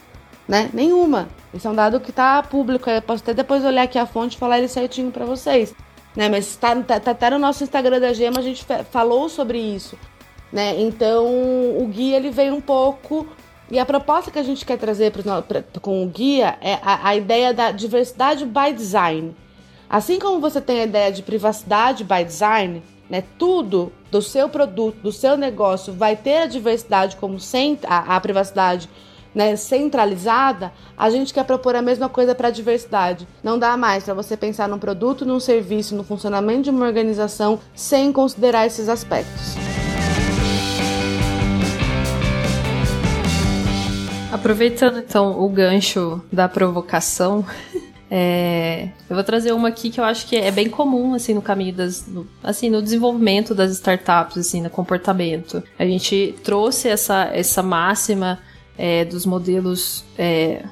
né? 0.48 0.70
Nenhuma. 0.74 1.30
Esse 1.54 1.68
é 1.68 1.70
um 1.70 1.76
dado 1.76 2.00
que 2.00 2.12
tá 2.12 2.42
público, 2.44 2.90
eu 2.90 3.02
posso 3.02 3.24
até 3.24 3.34
depois 3.34 3.64
olhar 3.64 3.84
aqui 3.84 3.98
a 3.98 4.06
fonte 4.06 4.36
e 4.36 4.40
falar 4.40 4.58
ele 4.60 4.68
certinho 4.68 5.12
para 5.12 5.26
vocês. 5.26 5.74
Né? 6.16 6.30
Mas 6.30 6.56
tá, 6.56 6.76
tá, 6.82 7.00
tá 7.00 7.12
até 7.12 7.30
no 7.30 7.40
nosso 7.40 7.64
Instagram 7.64 8.00
da 8.00 8.14
Gema, 8.14 8.40
a 8.40 8.44
gente 8.44 8.66
falou 8.90 9.30
sobre 9.30 9.58
isso. 9.58 9.98
Né? 10.52 10.80
Então, 10.82 11.26
o 11.26 11.88
guia 11.92 12.18
ele 12.18 12.30
veio 12.30 12.54
um 12.56 12.62
pouco. 12.62 13.28
E 13.70 13.80
a 13.80 13.86
proposta 13.86 14.30
que 14.30 14.40
a 14.40 14.44
gente 14.44 14.66
quer 14.66 14.78
trazer 14.78 15.12
pra, 15.12 15.42
pra, 15.42 15.64
com 15.80 16.04
o 16.04 16.08
guia 16.08 16.58
é 16.62 16.74
a, 16.82 17.08
a 17.10 17.16
ideia 17.16 17.54
da 17.54 17.72
diversidade 17.72 18.46
by 18.46 18.74
design. 18.76 19.34
Assim 19.90 20.20
como 20.20 20.40
você 20.42 20.60
tem 20.60 20.82
a 20.82 20.84
ideia 20.84 21.12
de 21.12 21.24
privacidade 21.24 22.04
by 22.04 22.24
design, 22.24 22.84
né? 23.10 23.24
Tudo 23.38 23.92
do 24.10 24.22
seu 24.22 24.50
produto, 24.50 24.96
do 25.02 25.12
seu 25.12 25.38
negócio 25.38 25.94
vai 25.94 26.16
ter 26.16 26.38
a 26.38 26.46
diversidade 26.46 27.16
como 27.18 27.40
sempre, 27.40 27.88
a, 27.90 28.16
a 28.16 28.20
privacidade 28.20 28.90
né, 29.34 29.56
centralizada, 29.56 30.72
a 30.98 31.10
gente 31.10 31.34
quer 31.34 31.44
propor 31.46 31.76
a 31.76 31.82
mesma 31.82 32.10
coisa 32.10 32.36
para 32.36 32.50
a 32.50 32.52
diversidade. 32.52 33.28
Não 33.44 33.58
dá 33.58 33.76
mais 33.78 34.04
para 34.04 34.14
você 34.14 34.36
pensar 34.36 34.68
num 34.68 34.80
produto, 34.80 35.26
num 35.26 35.40
serviço, 35.40 35.96
no 35.96 36.04
funcionamento 36.04 36.64
de 36.64 36.70
uma 36.70 36.86
organização 36.86 37.60
sem 37.74 38.12
considerar 38.12 38.66
esses 38.66 38.90
aspectos. 38.90 39.56
Aproveitando 44.32 45.00
então 45.00 45.42
o 45.42 45.50
gancho 45.50 46.22
da 46.32 46.48
provocação, 46.48 47.46
é, 48.10 48.88
eu 49.10 49.16
vou 49.16 49.24
trazer 49.26 49.52
uma 49.52 49.68
aqui 49.68 49.90
que 49.90 50.00
eu 50.00 50.06
acho 50.06 50.26
que 50.26 50.38
é 50.38 50.50
bem 50.50 50.70
comum 50.70 51.14
assim 51.14 51.34
no 51.34 51.42
caminho 51.42 51.74
das, 51.74 52.08
no, 52.08 52.26
assim 52.42 52.70
no 52.70 52.82
desenvolvimento 52.82 53.54
das 53.54 53.72
startups, 53.72 54.38
assim 54.38 54.62
no 54.62 54.70
comportamento. 54.70 55.62
A 55.78 55.84
gente 55.84 56.34
trouxe 56.44 56.88
essa 56.88 57.30
essa 57.34 57.62
máxima 57.62 58.40
é, 58.82 59.06
dos 59.06 59.28
modelos 59.28 60.04
é, 60.18 60.64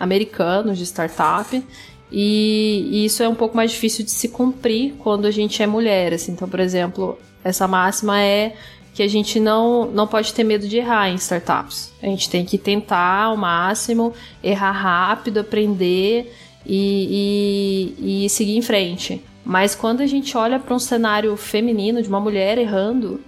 americanos 0.00 0.78
de 0.78 0.84
startup. 0.84 1.62
E, 2.10 2.88
e, 2.90 3.04
isso 3.04 3.22
é 3.22 3.28
um 3.28 3.36
pouco 3.36 3.56
mais 3.56 3.70
difícil 3.70 4.04
de 4.04 4.10
se 4.10 4.30
cumprir 4.30 4.94
quando 4.98 5.26
a 5.26 5.30
gente 5.30 5.62
é 5.62 5.66
mulher. 5.66 6.12
Assim. 6.12 6.32
Então, 6.32 6.48
por 6.48 6.58
exemplo, 6.58 7.16
essa 7.44 7.68
máxima 7.68 8.20
é 8.20 8.56
que 8.92 9.00
a 9.00 9.06
gente 9.06 9.38
não, 9.38 9.86
não 9.86 10.08
pode 10.08 10.34
ter 10.34 10.42
medo 10.42 10.66
de 10.66 10.78
errar 10.78 11.08
em 11.08 11.14
startups. 11.14 11.92
A 12.02 12.06
gente 12.06 12.28
tem 12.28 12.44
que 12.44 12.58
tentar 12.58 13.26
ao 13.26 13.36
máximo, 13.36 14.12
errar 14.42 14.72
rápido, 14.72 15.38
aprender 15.38 16.34
e, 16.66 17.94
e, 18.00 18.24
e 18.24 18.28
seguir 18.28 18.56
em 18.56 18.62
frente. 18.62 19.22
Mas 19.44 19.76
quando 19.76 20.00
a 20.00 20.06
gente 20.06 20.36
olha 20.36 20.58
para 20.58 20.74
um 20.74 20.80
cenário 20.80 21.36
feminino 21.36 22.02
de 22.02 22.08
uma 22.08 22.18
mulher 22.18 22.58
errando, 22.58 23.20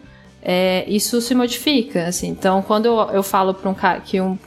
é, 0.50 0.82
isso 0.88 1.20
se 1.20 1.34
modifica, 1.34 2.06
assim. 2.06 2.28
Então, 2.28 2.62
quando 2.62 2.86
eu, 2.86 2.96
eu 3.12 3.22
falo 3.22 3.52
para 3.52 3.68
um 3.68 3.74
cara 3.74 4.00
que 4.00 4.18
um 4.18 4.38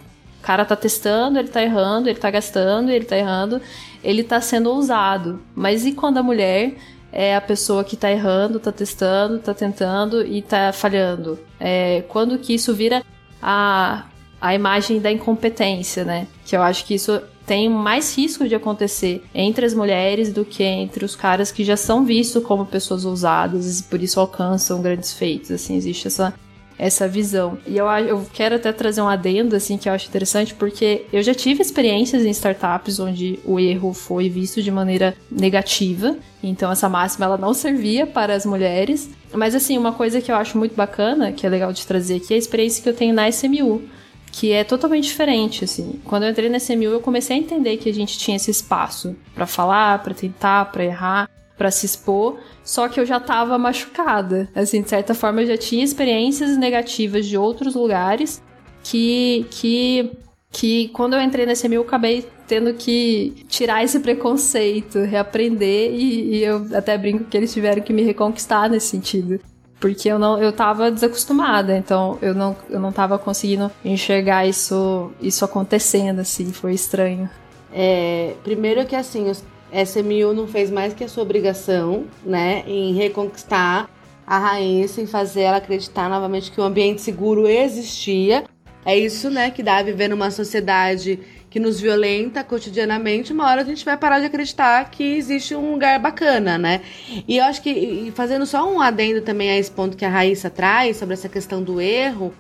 cara 0.42 0.66
tá 0.66 0.76
testando, 0.76 1.38
ele 1.38 1.50
tá 1.50 1.62
errando, 1.62 2.10
ele 2.10 2.18
tá 2.18 2.32
gastando, 2.32 2.90
ele 2.90 3.06
tá 3.06 3.16
errando, 3.16 3.62
ele 4.04 4.24
tá 4.24 4.42
sendo 4.42 4.72
ousado. 4.72 5.40
Mas 5.54 5.86
e 5.86 5.92
quando 5.92 6.18
a 6.18 6.24
mulher 6.24 6.74
é 7.12 7.36
a 7.36 7.42
pessoa 7.42 7.84
que 7.84 7.96
tá 7.96 8.10
errando, 8.10 8.60
tá 8.60 8.72
testando, 8.72 9.38
tá 9.38 9.54
tentando 9.54 10.26
e 10.26 10.42
tá 10.42 10.74
falhando? 10.74 11.38
É, 11.60 12.04
quando 12.08 12.40
que 12.40 12.56
isso 12.56 12.74
vira 12.74 13.04
a, 13.40 14.06
a 14.42 14.56
imagem 14.56 15.00
da 15.00 15.12
incompetência, 15.12 16.04
né? 16.04 16.26
Que 16.44 16.58
eu 16.58 16.64
acho 16.64 16.84
que 16.84 16.96
isso 16.96 17.22
tem 17.52 17.68
mais 17.68 18.16
risco 18.16 18.48
de 18.48 18.56
acontecer 18.56 19.22
entre 19.36 19.66
as 19.66 19.74
mulheres 19.74 20.32
do 20.32 20.46
que 20.46 20.64
entre 20.64 21.04
os 21.04 21.18
caras 21.18 21.52
que 21.52 21.66
já 21.66 21.76
são 21.76 22.06
vistos 22.06 22.42
como 22.46 22.66
pessoas 22.66 23.04
ousadas 23.04 23.82
e 23.82 23.84
por 23.84 24.02
isso 24.02 24.22
alcançam 24.22 24.82
grandes 24.82 25.12
feitos. 25.12 25.52
Assim, 25.52 25.76
existe 25.76 26.08
essa 26.08 26.34
essa 26.80 27.10
visão. 27.10 27.58
E 27.68 27.78
eu, 27.78 27.86
eu 27.88 28.26
quero 28.32 28.56
até 28.56 28.72
trazer 28.72 29.02
um 29.02 29.10
adendo, 29.10 29.54
assim, 29.54 29.78
que 29.78 29.90
eu 29.90 29.94
acho 29.94 30.08
interessante, 30.08 30.56
porque 30.56 31.06
eu 31.12 31.22
já 31.22 31.34
tive 31.34 31.62
experiências 31.62 32.26
em 32.26 32.30
startups 32.30 33.02
onde 33.02 33.38
o 33.46 33.60
erro 33.60 33.94
foi 33.94 34.30
visto 34.30 34.64
de 34.64 34.72
maneira 34.72 35.14
negativa, 35.30 36.16
então 36.42 36.72
essa 36.72 36.88
máxima 36.88 37.26
ela 37.26 37.38
não 37.38 37.54
servia 37.54 38.08
para 38.08 38.34
as 38.34 38.46
mulheres. 38.46 39.10
Mas, 39.34 39.54
assim, 39.54 39.78
uma 39.78 39.92
coisa 39.92 40.22
que 40.22 40.32
eu 40.32 40.36
acho 40.38 40.58
muito 40.58 40.74
bacana, 40.74 41.34
que 41.34 41.46
é 41.46 41.50
legal 41.50 41.74
de 41.74 41.86
trazer 41.86 42.16
aqui, 42.16 42.34
é 42.34 42.38
a 42.38 42.40
experiência 42.40 42.82
que 42.82 42.88
eu 42.88 42.96
tenho 42.96 43.14
na 43.14 43.28
SMU 43.30 43.84
que 44.32 44.52
é 44.52 44.64
totalmente 44.64 45.06
diferente, 45.06 45.66
assim. 45.66 46.00
Quando 46.06 46.24
eu 46.24 46.30
entrei 46.30 46.50
na 46.50 46.58
SMU, 46.58 46.86
eu 46.86 47.02
comecei 47.02 47.36
a 47.36 47.40
entender 47.40 47.78
que 47.78 47.90
a 47.90 47.94
gente 47.94 48.18
tinha 48.18 48.38
esse 48.38 48.50
espaço 48.50 49.16
para 49.36 49.46
falar, 49.46 50.02
para 50.02 50.14
tentar, 50.14 50.72
para 50.72 50.86
errar, 50.86 51.30
para 51.58 51.70
se 51.70 51.86
expor, 51.86 52.40
só 52.64 52.88
que 52.88 53.00
eu 53.00 53.06
já 53.06 53.20
tava 53.20 53.58
machucada. 53.58 54.50
Assim, 54.56 54.82
de 54.82 54.90
certa 54.90 55.14
forma, 55.14 55.42
eu 55.42 55.48
já 55.48 55.58
tinha 55.58 55.84
experiências 55.84 56.58
negativas 56.58 57.26
de 57.26 57.38
outros 57.38 57.76
lugares 57.76 58.42
que 58.84 59.46
que 59.52 60.12
que 60.52 60.88
quando 60.90 61.14
eu 61.14 61.22
entrei 61.22 61.46
na 61.46 61.54
SMU 61.54 61.76
eu 61.76 61.82
acabei 61.82 62.26
tendo 62.48 62.74
que 62.74 63.46
tirar 63.48 63.84
esse 63.84 64.00
preconceito, 64.00 65.00
reaprender 65.00 65.94
e, 65.94 66.38
e 66.38 66.44
eu 66.44 66.68
até 66.74 66.98
brinco 66.98 67.26
que 67.26 67.38
eles 67.38 67.54
tiveram 67.54 67.82
que 67.82 67.94
me 67.94 68.02
reconquistar 68.02 68.70
nesse 68.70 68.88
sentido 68.88 69.40
porque 69.82 70.08
eu 70.08 70.20
não 70.20 70.42
eu 70.42 70.54
tava 70.54 70.92
desacostumada, 70.92 71.76
então 71.76 72.18
eu 72.22 72.34
não 72.34 72.56
eu 72.70 72.80
não 72.80 72.92
tava 72.92 73.18
conseguindo 73.18 73.70
enxergar 73.84 74.46
isso 74.46 75.12
isso 75.20 75.44
acontecendo 75.44 76.20
assim, 76.20 76.54
foi 76.54 76.74
estranho. 76.74 77.28
É, 77.74 78.36
primeiro 78.44 78.86
que 78.86 78.96
assim, 78.96 79.30
os 79.30 79.44
SMU 79.74 80.34
não 80.34 80.48
fez 80.48 80.70
mais 80.70 80.94
que 80.94 81.04
a 81.04 81.08
sua 81.08 81.24
obrigação, 81.24 82.06
né, 82.24 82.64
em 82.68 82.94
reconquistar 82.94 83.90
a 84.28 84.38
rainha, 84.38 84.86
em 84.86 85.08
fazer 85.08 85.42
ela 85.42 85.58
acreditar 85.58 86.10
novamente 86.10 86.52
que 86.52 86.62
o 86.62 86.64
ambiente 86.64 87.02
seguro 87.02 87.48
existia. 87.48 88.44
É 88.86 88.98
isso, 88.98 89.30
né, 89.30 89.52
que 89.52 89.64
dá 89.64 89.78
a 89.78 89.84
viver 89.84 90.08
numa 90.08 90.32
sociedade 90.32 91.20
que 91.52 91.60
nos 91.60 91.82
violenta 91.82 92.46
cotidianamente, 92.46 93.34
uma 93.34 93.46
hora 93.46 93.62
a 93.62 93.66
gente 93.66 93.84
vai 93.84 93.98
parar 93.98 94.22
de 94.22 94.26
acreditar 94.26 94.90
que 94.90 95.04
existe 95.04 95.54
um 95.54 95.74
lugar 95.74 96.00
bacana, 96.00 96.58
né? 96.58 96.80
E 97.28 97.38
eu 97.38 97.44
acho 97.44 97.62
que, 97.62 98.10
fazendo 98.16 98.46
só 98.46 98.72
um 98.72 98.80
adendo 98.80 99.22
também 99.22 99.52
a 99.52 99.58
esse 99.58 99.70
ponto 99.70 99.98
que 99.98 100.06
a 100.06 100.10
Raíssa 100.10 100.50
traz 100.50 100.96
sobre 100.96 101.14
essa 101.14 101.28
questão 101.28 101.62
do 101.62 101.82
erro, 101.82 102.34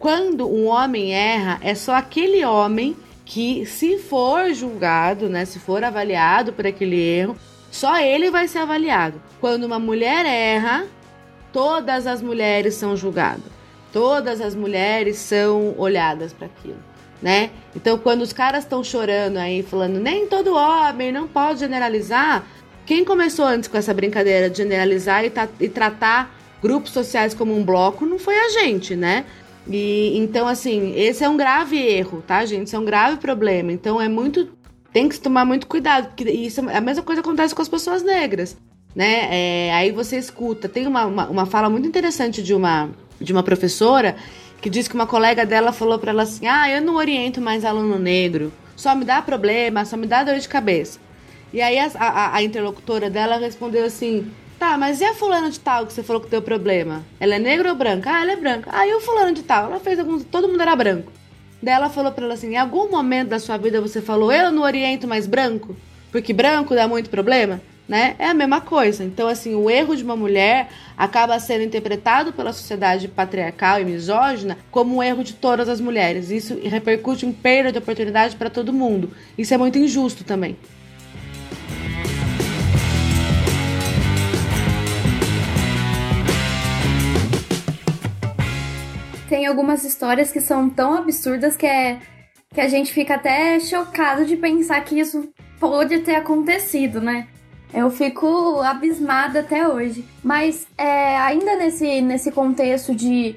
quando 0.00 0.52
um 0.52 0.66
homem 0.66 1.14
erra, 1.14 1.60
é 1.62 1.76
só 1.76 1.94
aquele 1.94 2.44
homem 2.44 2.96
que, 3.24 3.64
se 3.66 3.98
for 3.98 4.52
julgado, 4.52 5.28
né, 5.28 5.44
se 5.44 5.60
for 5.60 5.84
avaliado 5.84 6.52
por 6.52 6.66
aquele 6.66 7.00
erro, 7.00 7.36
só 7.70 8.00
ele 8.00 8.32
vai 8.32 8.48
ser 8.48 8.58
avaliado. 8.58 9.22
Quando 9.40 9.62
uma 9.62 9.78
mulher 9.78 10.26
erra, 10.26 10.86
todas 11.52 12.04
as 12.04 12.20
mulheres 12.20 12.74
são 12.74 12.96
julgadas. 12.96 13.44
Todas 13.92 14.40
as 14.40 14.56
mulheres 14.56 15.18
são 15.18 15.72
olhadas 15.78 16.32
para 16.32 16.48
aquilo 16.48 16.95
né? 17.22 17.50
Então, 17.74 17.98
quando 17.98 18.22
os 18.22 18.32
caras 18.32 18.64
estão 18.64 18.82
chorando 18.82 19.36
aí, 19.36 19.62
falando 19.62 19.98
nem 19.98 20.26
todo 20.26 20.54
homem, 20.54 21.12
não 21.12 21.26
pode 21.26 21.60
generalizar, 21.60 22.44
quem 22.84 23.04
começou 23.04 23.44
antes 23.44 23.68
com 23.68 23.76
essa 23.76 23.92
brincadeira 23.92 24.48
de 24.48 24.58
generalizar 24.58 25.24
e, 25.24 25.32
e 25.60 25.68
tratar 25.68 26.34
grupos 26.62 26.92
sociais 26.92 27.34
como 27.34 27.56
um 27.56 27.64
bloco 27.64 28.06
não 28.06 28.18
foi 28.18 28.38
a 28.38 28.48
gente, 28.48 28.94
né? 28.94 29.24
E 29.68 30.16
então, 30.16 30.46
assim, 30.46 30.94
esse 30.96 31.24
é 31.24 31.28
um 31.28 31.36
grave 31.36 31.76
erro, 31.76 32.22
tá, 32.24 32.44
gente? 32.44 32.68
Isso 32.68 32.76
é 32.76 32.78
um 32.78 32.84
grave 32.84 33.16
problema. 33.18 33.72
Então, 33.72 34.00
é 34.00 34.08
muito. 34.08 34.48
Tem 34.92 35.08
que 35.08 35.18
tomar 35.18 35.44
muito 35.44 35.66
cuidado, 35.66 36.06
porque 36.08 36.30
isso, 36.30 36.60
a 36.70 36.80
mesma 36.80 37.02
coisa 37.02 37.20
acontece 37.20 37.54
com 37.54 37.60
as 37.60 37.68
pessoas 37.68 38.02
negras, 38.02 38.56
né? 38.94 39.28
É, 39.30 39.74
aí 39.74 39.90
você 39.90 40.16
escuta. 40.16 40.68
Tem 40.68 40.86
uma, 40.86 41.04
uma, 41.04 41.28
uma 41.28 41.46
fala 41.46 41.68
muito 41.68 41.86
interessante 41.86 42.42
de 42.42 42.54
uma, 42.54 42.90
de 43.20 43.32
uma 43.32 43.42
professora 43.42 44.16
que 44.60 44.70
diz 44.70 44.88
que 44.88 44.94
uma 44.94 45.06
colega 45.06 45.44
dela 45.46 45.72
falou 45.72 45.98
para 45.98 46.10
ela 46.10 46.22
assim: 46.22 46.46
"Ah, 46.46 46.68
eu 46.70 46.82
não 46.82 46.96
oriento 46.96 47.40
mais 47.40 47.64
aluno 47.64 47.98
negro, 47.98 48.52
só 48.74 48.94
me 48.94 49.04
dá 49.04 49.22
problema, 49.22 49.84
só 49.84 49.96
me 49.96 50.06
dá 50.06 50.22
dor 50.24 50.38
de 50.38 50.48
cabeça". 50.48 50.98
E 51.52 51.60
aí 51.60 51.78
a, 51.78 51.90
a, 51.98 52.36
a 52.36 52.42
interlocutora 52.42 53.08
dela 53.08 53.36
respondeu 53.38 53.84
assim: 53.84 54.30
"Tá, 54.58 54.76
mas 54.76 55.00
e 55.00 55.04
a 55.04 55.14
fulana 55.14 55.50
de 55.50 55.60
tal 55.60 55.86
que 55.86 55.92
você 55.92 56.02
falou 56.02 56.22
que 56.22 56.28
deu 56.28 56.42
problema? 56.42 57.04
Ela 57.20 57.36
é 57.36 57.38
negra 57.38 57.70
ou 57.70 57.76
branca?". 57.76 58.10
"Ah, 58.10 58.22
ela 58.22 58.32
é 58.32 58.36
branca". 58.36 58.70
"Ah, 58.72 58.86
e 58.86 58.94
o 58.94 59.00
fulano 59.00 59.32
de 59.34 59.42
tal?". 59.42 59.66
Ela 59.66 59.80
fez 59.80 59.98
alguns, 59.98 60.24
todo 60.24 60.48
mundo 60.48 60.60
era 60.60 60.74
branco. 60.74 61.12
Daí 61.62 61.74
ela 61.74 61.88
falou 61.88 62.12
para 62.12 62.24
ela 62.24 62.34
assim: 62.34 62.52
"Em 62.52 62.56
algum 62.56 62.90
momento 62.90 63.28
da 63.28 63.38
sua 63.38 63.56
vida 63.56 63.80
você 63.80 64.02
falou: 64.02 64.32
"Eu 64.32 64.50
não 64.50 64.62
oriento 64.62 65.06
mais 65.06 65.26
branco, 65.26 65.76
porque 66.10 66.32
branco 66.32 66.74
dá 66.74 66.88
muito 66.88 67.10
problema"?" 67.10 67.60
Né? 67.88 68.16
É 68.18 68.26
a 68.26 68.34
mesma 68.34 68.60
coisa. 68.60 69.04
Então, 69.04 69.28
assim, 69.28 69.54
o 69.54 69.70
erro 69.70 69.96
de 69.96 70.02
uma 70.02 70.16
mulher 70.16 70.68
acaba 70.96 71.38
sendo 71.38 71.64
interpretado 71.64 72.32
pela 72.32 72.52
sociedade 72.52 73.08
patriarcal 73.08 73.80
e 73.80 73.84
misógina 73.84 74.58
como 74.70 74.96
um 74.96 75.02
erro 75.02 75.22
de 75.22 75.34
todas 75.34 75.68
as 75.68 75.80
mulheres. 75.80 76.30
Isso 76.30 76.58
repercute 76.62 77.26
em 77.26 77.32
perda 77.32 77.72
de 77.72 77.78
oportunidade 77.78 78.36
para 78.36 78.50
todo 78.50 78.72
mundo. 78.72 79.10
Isso 79.36 79.54
é 79.54 79.58
muito 79.58 79.78
injusto 79.78 80.24
também. 80.24 80.56
Tem 89.28 89.44
algumas 89.46 89.84
histórias 89.84 90.30
que 90.30 90.40
são 90.40 90.70
tão 90.70 90.94
absurdas 90.94 91.56
que 91.56 91.66
é 91.66 91.98
que 92.54 92.60
a 92.60 92.68
gente 92.68 92.92
fica 92.92 93.16
até 93.16 93.60
chocado 93.60 94.24
de 94.24 94.36
pensar 94.36 94.80
que 94.82 94.98
isso 94.98 95.28
pode 95.60 95.98
ter 95.98 96.14
acontecido, 96.14 97.00
né? 97.02 97.26
Eu 97.72 97.90
fico 97.90 98.60
abismada 98.60 99.40
até 99.40 99.68
hoje. 99.68 100.04
Mas 100.22 100.66
é, 100.76 101.16
ainda 101.18 101.56
nesse, 101.56 102.00
nesse 102.00 102.30
contexto 102.30 102.94
de 102.94 103.36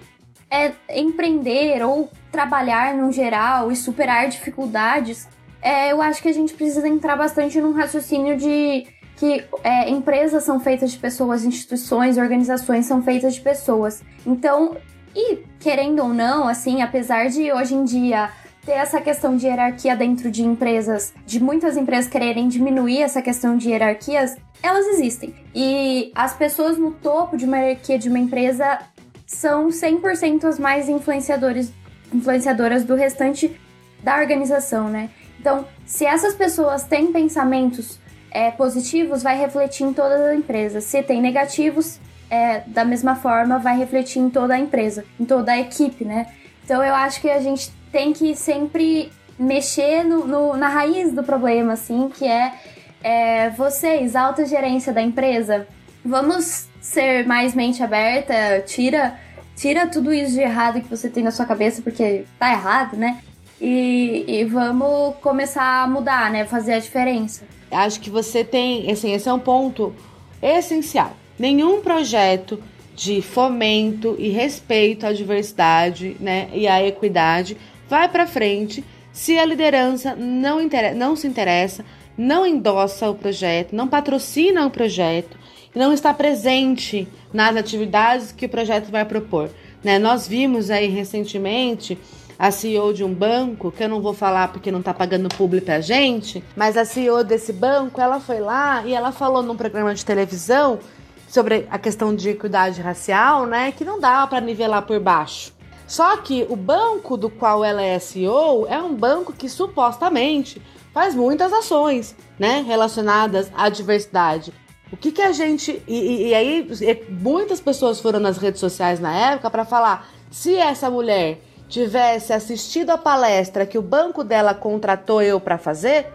é, 0.49 0.71
empreender 0.89 1.83
ou 1.83 2.09
trabalhar 2.31 2.93
no 2.93 3.11
geral 3.11 3.71
e 3.71 3.75
superar 3.75 4.27
dificuldades, 4.27 5.27
é, 5.61 5.91
eu 5.91 6.01
acho 6.01 6.21
que 6.21 6.29
a 6.29 6.33
gente 6.33 6.53
precisa 6.53 6.87
entrar 6.87 7.15
bastante 7.15 7.59
num 7.59 7.73
raciocínio 7.73 8.37
de 8.37 8.87
que 9.17 9.43
é, 9.63 9.89
empresas 9.89 10.43
são 10.43 10.61
feitas 10.61 10.91
de 10.91 10.97
pessoas, 10.97 11.43
instituições, 11.43 12.17
organizações 12.17 12.85
são 12.85 13.03
feitas 13.03 13.35
de 13.35 13.41
pessoas. 13.41 14.01
Então, 14.25 14.77
e 15.13 15.39
querendo 15.59 16.01
ou 16.01 16.09
não, 16.09 16.47
assim, 16.47 16.81
apesar 16.81 17.27
de 17.27 17.51
hoje 17.51 17.75
em 17.75 17.83
dia 17.83 18.29
ter 18.69 18.75
essa 18.75 19.01
questão 19.01 19.35
de 19.35 19.47
hierarquia 19.47 19.95
dentro 19.95 20.29
de 20.29 20.43
empresas, 20.43 21.11
de 21.25 21.41
muitas 21.41 21.75
empresas 21.75 22.07
quererem 22.07 22.47
diminuir 22.47 23.01
essa 23.01 23.19
questão 23.19 23.57
de 23.57 23.71
hierarquias, 23.71 24.37
elas 24.61 24.85
existem. 24.89 25.33
E 25.55 26.11
as 26.13 26.35
pessoas 26.35 26.77
no 26.77 26.91
topo 26.91 27.35
de 27.35 27.45
uma 27.45 27.57
hierarquia 27.57 27.97
de 27.97 28.07
uma 28.07 28.19
empresa 28.19 28.77
são 29.25 29.69
100% 29.69 30.43
as 30.43 30.59
mais 30.59 30.87
influenciadores, 30.87 31.73
influenciadoras 32.13 32.83
do 32.83 32.93
restante 32.93 33.59
da 34.03 34.19
organização, 34.19 34.87
né? 34.87 35.09
Então, 35.39 35.65
se 35.83 36.05
essas 36.05 36.35
pessoas 36.35 36.83
têm 36.83 37.11
pensamentos 37.11 37.97
é, 38.29 38.51
positivos, 38.51 39.23
vai 39.23 39.35
refletir 39.35 39.83
em 39.83 39.93
toda 39.93 40.29
a 40.29 40.35
empresa. 40.35 40.79
Se 40.79 41.01
tem 41.01 41.19
negativos, 41.19 41.99
é, 42.29 42.59
da 42.67 42.85
mesma 42.85 43.15
forma, 43.15 43.57
vai 43.57 43.75
refletir 43.75 44.19
em 44.19 44.29
toda 44.29 44.53
a 44.53 44.59
empresa, 44.59 45.05
em 45.19 45.25
toda 45.25 45.53
a 45.53 45.59
equipe, 45.59 46.05
né? 46.05 46.27
Então, 46.63 46.83
eu 46.83 46.93
acho 46.93 47.19
que 47.19 47.31
a 47.31 47.41
gente 47.41 47.78
tem 47.91 48.13
que 48.13 48.35
sempre 48.35 49.11
mexer 49.37 50.03
no, 50.03 50.27
no, 50.27 50.57
na 50.57 50.67
raiz 50.67 51.13
do 51.13 51.23
problema, 51.23 51.73
assim, 51.73 52.09
que 52.09 52.25
é, 52.25 52.53
é 53.01 53.49
vocês, 53.51 54.15
alta 54.15 54.45
gerência 54.45 54.91
da 54.91 55.01
empresa, 55.01 55.67
vamos 56.03 56.67
ser 56.81 57.25
mais 57.25 57.53
mente 57.53 57.81
aberta, 57.81 58.63
tira, 58.65 59.17
tira 59.55 59.87
tudo 59.87 60.13
isso 60.13 60.33
de 60.33 60.41
errado 60.41 60.81
que 60.81 60.89
você 60.89 61.09
tem 61.09 61.23
na 61.23 61.31
sua 61.31 61.45
cabeça, 61.45 61.81
porque 61.81 62.25
tá 62.37 62.51
errado, 62.51 62.97
né? 62.97 63.19
E, 63.61 64.25
e 64.27 64.45
vamos 64.45 65.15
começar 65.21 65.83
a 65.83 65.87
mudar, 65.87 66.31
né? 66.31 66.45
Fazer 66.45 66.73
a 66.73 66.79
diferença. 66.79 67.43
Acho 67.71 67.99
que 67.99 68.09
você 68.09 68.43
tem, 68.43 68.89
assim, 68.91 69.13
esse 69.13 69.27
é 69.27 69.33
um 69.33 69.39
ponto 69.39 69.93
essencial. 70.41 71.15
Nenhum 71.37 71.81
projeto 71.81 72.61
de 72.95 73.21
fomento 73.21 74.15
e 74.19 74.29
respeito 74.29 75.05
à 75.05 75.13
diversidade, 75.13 76.17
né, 76.19 76.49
e 76.53 76.67
à 76.67 76.85
equidade 76.85 77.55
vai 77.89 78.07
para 78.07 78.27
frente 78.27 78.83
se 79.11 79.37
a 79.37 79.45
liderança 79.45 80.15
não, 80.15 80.59
não 80.95 81.15
se 81.15 81.27
interessa, 81.27 81.83
não 82.17 82.45
endossa 82.45 83.09
o 83.09 83.15
projeto, 83.15 83.75
não 83.75 83.87
patrocina 83.87 84.65
o 84.65 84.69
projeto, 84.69 85.37
não 85.75 85.91
está 85.91 86.13
presente 86.13 87.07
nas 87.33 87.55
atividades 87.55 88.31
que 88.31 88.45
o 88.45 88.49
projeto 88.49 88.91
vai 88.91 89.05
propor. 89.05 89.49
Né? 89.83 89.97
Nós 89.97 90.27
vimos 90.27 90.69
aí 90.69 90.87
recentemente 90.87 91.97
a 92.37 92.51
CEO 92.51 92.93
de 92.93 93.03
um 93.03 93.13
banco, 93.13 93.71
que 93.71 93.83
eu 93.83 93.89
não 93.89 94.01
vou 94.01 94.13
falar 94.13 94.49
porque 94.53 94.71
não 94.71 94.81
tá 94.81 94.93
pagando 94.93 95.27
público 95.27 95.65
pra 95.65 95.81
gente, 95.81 96.41
mas 96.55 96.77
a 96.77 96.85
CEO 96.85 97.23
desse 97.23 97.51
banco, 97.51 97.99
ela 97.99 98.19
foi 98.21 98.39
lá 98.39 98.83
e 98.85 98.93
ela 98.93 99.11
falou 99.11 99.43
num 99.43 99.57
programa 99.57 99.93
de 99.93 100.05
televisão 100.05 100.79
sobre 101.27 101.67
a 101.69 101.77
questão 101.77 102.15
de 102.15 102.29
equidade 102.29 102.81
racial, 102.81 103.45
né, 103.45 103.71
que 103.71 103.83
não 103.83 103.99
dá 103.99 104.25
para 104.25 104.39
nivelar 104.39 104.83
por 104.83 104.99
baixo. 104.99 105.58
Só 105.89 106.17
que 106.17 106.45
o 106.47 106.55
banco 106.55 107.17
do 107.17 107.31
qual 107.31 107.65
ela 107.65 107.81
é 107.81 107.97
CEO 107.97 108.67
é 108.67 108.79
um 108.79 108.93
banco 108.93 109.33
que 109.33 109.49
supostamente 109.49 110.61
faz 110.93 111.15
muitas 111.15 111.51
ações, 111.51 112.15
né, 112.37 112.63
relacionadas 112.65 113.51
à 113.57 113.69
diversidade. 113.69 114.53
O 114.93 114.97
que 114.97 115.11
que 115.11 115.21
a 115.23 115.31
gente 115.31 115.81
e, 115.87 116.27
e 116.27 116.35
aí 116.35 116.69
muitas 117.09 117.59
pessoas 117.59 117.99
foram 117.99 118.19
nas 118.19 118.37
redes 118.37 118.59
sociais 118.59 118.99
na 118.99 119.11
época 119.31 119.49
para 119.49 119.65
falar 119.65 120.07
se 120.29 120.55
essa 120.55 120.91
mulher 120.91 121.41
tivesse 121.67 122.33
assistido 122.33 122.91
a 122.91 122.97
palestra 122.97 123.65
que 123.65 123.77
o 123.77 123.81
banco 123.81 124.23
dela 124.23 124.53
contratou 124.53 125.23
eu 125.23 125.39
para 125.39 125.57
fazer, 125.57 126.05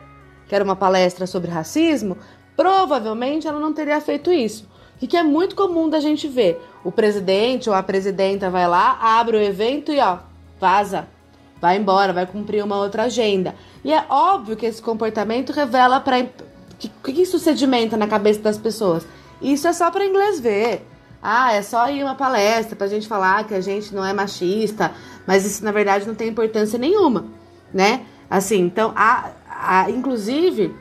que 0.47 0.55
era 0.55 0.63
uma 0.63 0.77
palestra 0.77 1.27
sobre 1.27 1.51
racismo, 1.51 2.17
provavelmente 2.57 3.49
ela 3.49 3.59
não 3.59 3.73
teria 3.73 4.01
feito 4.01 4.31
isso. 4.31 4.69
O 5.03 5.07
que 5.07 5.17
é 5.17 5.23
muito 5.25 5.57
comum 5.57 5.89
da 5.89 5.99
gente 5.99 6.29
ver. 6.29 6.61
O 6.85 6.93
presidente 6.93 7.71
ou 7.71 7.75
a 7.75 7.83
presidenta 7.83 8.51
vai 8.51 8.69
lá, 8.69 8.99
abre 9.01 9.39
o 9.39 9.43
evento 9.43 9.91
e 9.91 9.99
ó, 9.99 10.19
vaza. 10.61 11.09
Vai 11.61 11.79
embora, 11.79 12.13
vai 12.13 12.27
cumprir 12.27 12.63
uma 12.63 12.77
outra 12.77 13.05
agenda. 13.05 13.55
E 13.83 13.91
é 13.93 14.05
óbvio 14.09 14.55
que 14.55 14.67
esse 14.67 14.83
comportamento 14.83 15.51
revela 15.51 15.99
para 15.99 16.27
que, 16.79 16.89
que 16.89 17.23
isso 17.23 17.39
sedimenta 17.39 17.97
na 17.97 18.07
cabeça 18.07 18.41
das 18.41 18.59
pessoas. 18.59 19.07
Isso 19.41 19.67
é 19.67 19.73
só 19.73 19.91
para 19.91 20.05
inglês 20.05 20.39
ver. 20.41 20.87
Ah, 21.23 21.55
é 21.55 21.63
só 21.63 21.89
ir 21.89 22.03
uma 22.03 22.15
palestra 22.15 22.77
pra 22.77 22.87
gente 22.87 23.09
falar 23.09 23.45
que 23.45 23.55
a 23.55 23.61
gente 23.63 23.95
não 23.95 24.05
é 24.05 24.13
machista, 24.13 24.93
mas 25.27 25.47
isso 25.47 25.65
na 25.65 25.73
verdade 25.73 26.07
não 26.07 26.15
tem 26.15 26.29
importância 26.29 26.79
nenhuma, 26.79 27.25
né? 27.73 28.05
Assim, 28.29 28.61
então, 28.61 28.93
a, 28.95 29.31
a, 29.49 29.91
inclusive, 29.91 30.75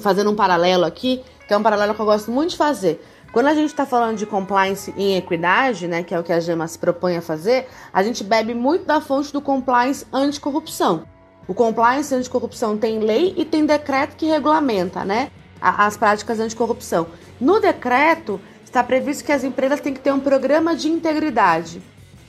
fazendo 0.00 0.32
um 0.32 0.34
paralelo 0.34 0.84
aqui, 0.84 1.22
que 1.46 1.54
é 1.54 1.56
um 1.56 1.62
paralelo 1.62 1.94
que 1.94 2.00
eu 2.00 2.06
gosto 2.06 2.30
muito 2.32 2.50
de 2.50 2.56
fazer. 2.56 3.00
Quando 3.32 3.48
a 3.48 3.54
gente 3.54 3.68
está 3.68 3.84
falando 3.84 4.16
de 4.16 4.24
compliance 4.24 4.94
em 4.96 5.16
equidade, 5.16 5.86
né, 5.86 6.02
que 6.02 6.14
é 6.14 6.18
o 6.18 6.22
que 6.22 6.32
a 6.32 6.40
GEMA 6.40 6.66
se 6.66 6.78
propõe 6.78 7.16
a 7.16 7.22
fazer, 7.22 7.68
a 7.92 8.02
gente 8.02 8.24
bebe 8.24 8.54
muito 8.54 8.86
da 8.86 9.00
fonte 9.00 9.32
do 9.32 9.40
compliance 9.40 10.06
anticorrupção. 10.12 11.04
O 11.46 11.54
compliance 11.54 12.14
anticorrupção 12.14 12.76
tem 12.76 12.98
lei 12.98 13.34
e 13.36 13.44
tem 13.44 13.66
decreto 13.66 14.16
que 14.16 14.26
regulamenta, 14.26 15.04
né, 15.04 15.30
as 15.60 15.96
práticas 15.96 16.40
anticorrupção. 16.40 17.06
No 17.40 17.60
decreto 17.60 18.40
está 18.64 18.82
previsto 18.82 19.24
que 19.24 19.32
as 19.32 19.44
empresas 19.44 19.80
têm 19.80 19.94
que 19.94 20.00
ter 20.00 20.12
um 20.12 20.20
programa 20.20 20.74
de 20.74 20.88
integridade, 20.88 21.82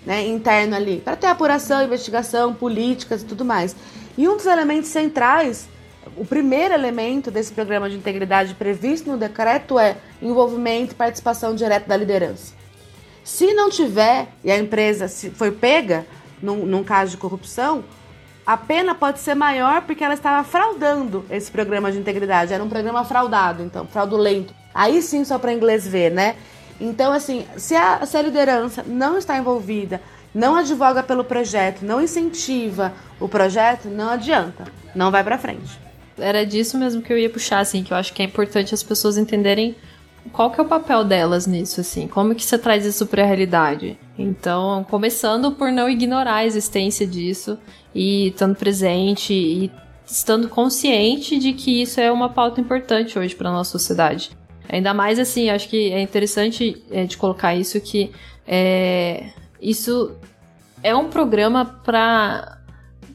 né, 0.06 0.26
interno 0.28 0.76
ali, 0.76 1.02
para 1.04 1.16
ter 1.16 1.28
apuração, 1.28 1.84
investigação, 1.84 2.54
políticas 2.54 3.22
e 3.22 3.26
tudo 3.26 3.44
mais. 3.44 3.76
E 4.18 4.28
um 4.28 4.36
dos 4.36 4.46
elementos 4.46 4.90
centrais 4.90 5.68
o 6.16 6.26
primeiro 6.26 6.74
elemento 6.74 7.30
desse 7.30 7.52
programa 7.52 7.90
de 7.90 7.96
integridade 7.96 8.54
previsto 8.54 9.10
no 9.10 9.18
decreto 9.18 9.78
é 9.78 9.98
envolvimento 10.22 10.94
e 10.94 10.96
participação 10.96 11.56
direta 11.56 11.88
da 11.88 11.98
liderança. 11.98 12.54
Se 13.24 13.54
não 13.54 13.70
tiver 13.70 14.30
e 14.44 14.52
a 14.52 14.58
empresa 14.58 15.08
foi 15.36 15.52
pega 15.52 16.06
num, 16.42 16.66
num 16.66 16.84
caso 16.84 17.12
de 17.12 17.18
corrupção, 17.18 17.84
a 18.46 18.56
pena 18.56 18.96
pode 18.96 19.20
ser 19.20 19.36
maior 19.36 19.82
porque 19.82 20.04
ela 20.04 20.14
estava 20.14 20.42
fraudando 20.48 21.26
esse 21.30 21.52
programa 21.52 21.92
de 21.92 21.98
integridade. 21.98 22.54
Era 22.54 22.64
um 22.64 22.70
programa 22.70 23.04
fraudado, 23.04 23.62
então, 23.62 23.86
fraudulento. 23.86 24.54
Aí 24.74 25.02
sim, 25.02 25.26
só 25.26 25.38
para 25.38 25.52
inglês 25.52 25.86
ver, 25.86 26.12
né? 26.12 26.36
Então, 26.80 27.12
assim, 27.12 27.46
se 27.58 27.76
a, 27.76 28.06
se 28.06 28.16
a 28.16 28.22
liderança 28.22 28.84
não 28.88 29.18
está 29.18 29.38
envolvida, 29.38 30.02
não 30.34 30.56
advoga 30.56 31.04
pelo 31.04 31.24
projeto, 31.24 31.84
não 31.84 32.02
incentiva 32.02 32.94
o 33.20 33.28
projeto, 33.28 33.90
não 33.90 34.12
adianta, 34.12 34.66
não 34.96 35.12
vai 35.12 35.24
para 35.24 35.38
frente 35.38 35.87
era 36.18 36.46
disso 36.46 36.78
mesmo 36.78 37.02
que 37.02 37.12
eu 37.12 37.18
ia 37.18 37.30
puxar, 37.30 37.60
assim, 37.60 37.84
que 37.84 37.92
eu 37.92 37.98
acho 37.98 38.14
que 38.14 38.22
é 38.22 38.26
importante 38.26 38.74
as 38.74 38.84
pessoas 38.84 39.18
entenderem 39.18 39.76
qual 40.32 40.52
que 40.52 40.60
é 40.60 40.64
o 40.64 40.68
papel 40.68 41.04
delas 41.04 41.48
nisso, 41.48 41.82
assim, 41.82 42.08
como 42.08 42.36
que 42.36 42.44
você 42.44 42.58
traz 42.58 42.86
isso 42.86 43.06
para 43.06 43.24
a 43.24 43.26
realidade. 43.26 43.98
Então, 44.18 44.86
começando 44.90 45.52
por 45.52 45.72
não 45.72 45.90
ignorar 45.90 46.38
a 46.38 46.46
existência 46.46 47.08
disso 47.08 47.58
e 47.94 48.28
estando 48.28 48.56
presente 48.56 49.34
e 49.34 49.72
estando 50.06 50.48
consciente 50.48 51.38
de 51.38 51.54
que 51.54 51.82
isso 51.82 52.00
é 52.00 52.12
uma 52.12 52.30
pauta 52.30 52.62
importante 52.62 53.18
hoje 53.18 53.36
para 53.36 53.52
nossa 53.52 53.72
sociedade. 53.72 54.32
Ainda 54.70 54.94
mais 54.94 55.20
assim, 55.20 55.50
acho 55.50 55.70
que 55.70 55.92
é 55.92 56.02
interessante 56.02 56.84
é, 56.92 57.06
de 57.06 57.18
colocar 57.18 57.56
isso 57.56 57.80
que 57.80 58.12
é, 58.46 59.30
isso 59.62 60.12
é 60.84 60.96
um 60.96 61.10
programa 61.10 61.66
para 61.66 62.57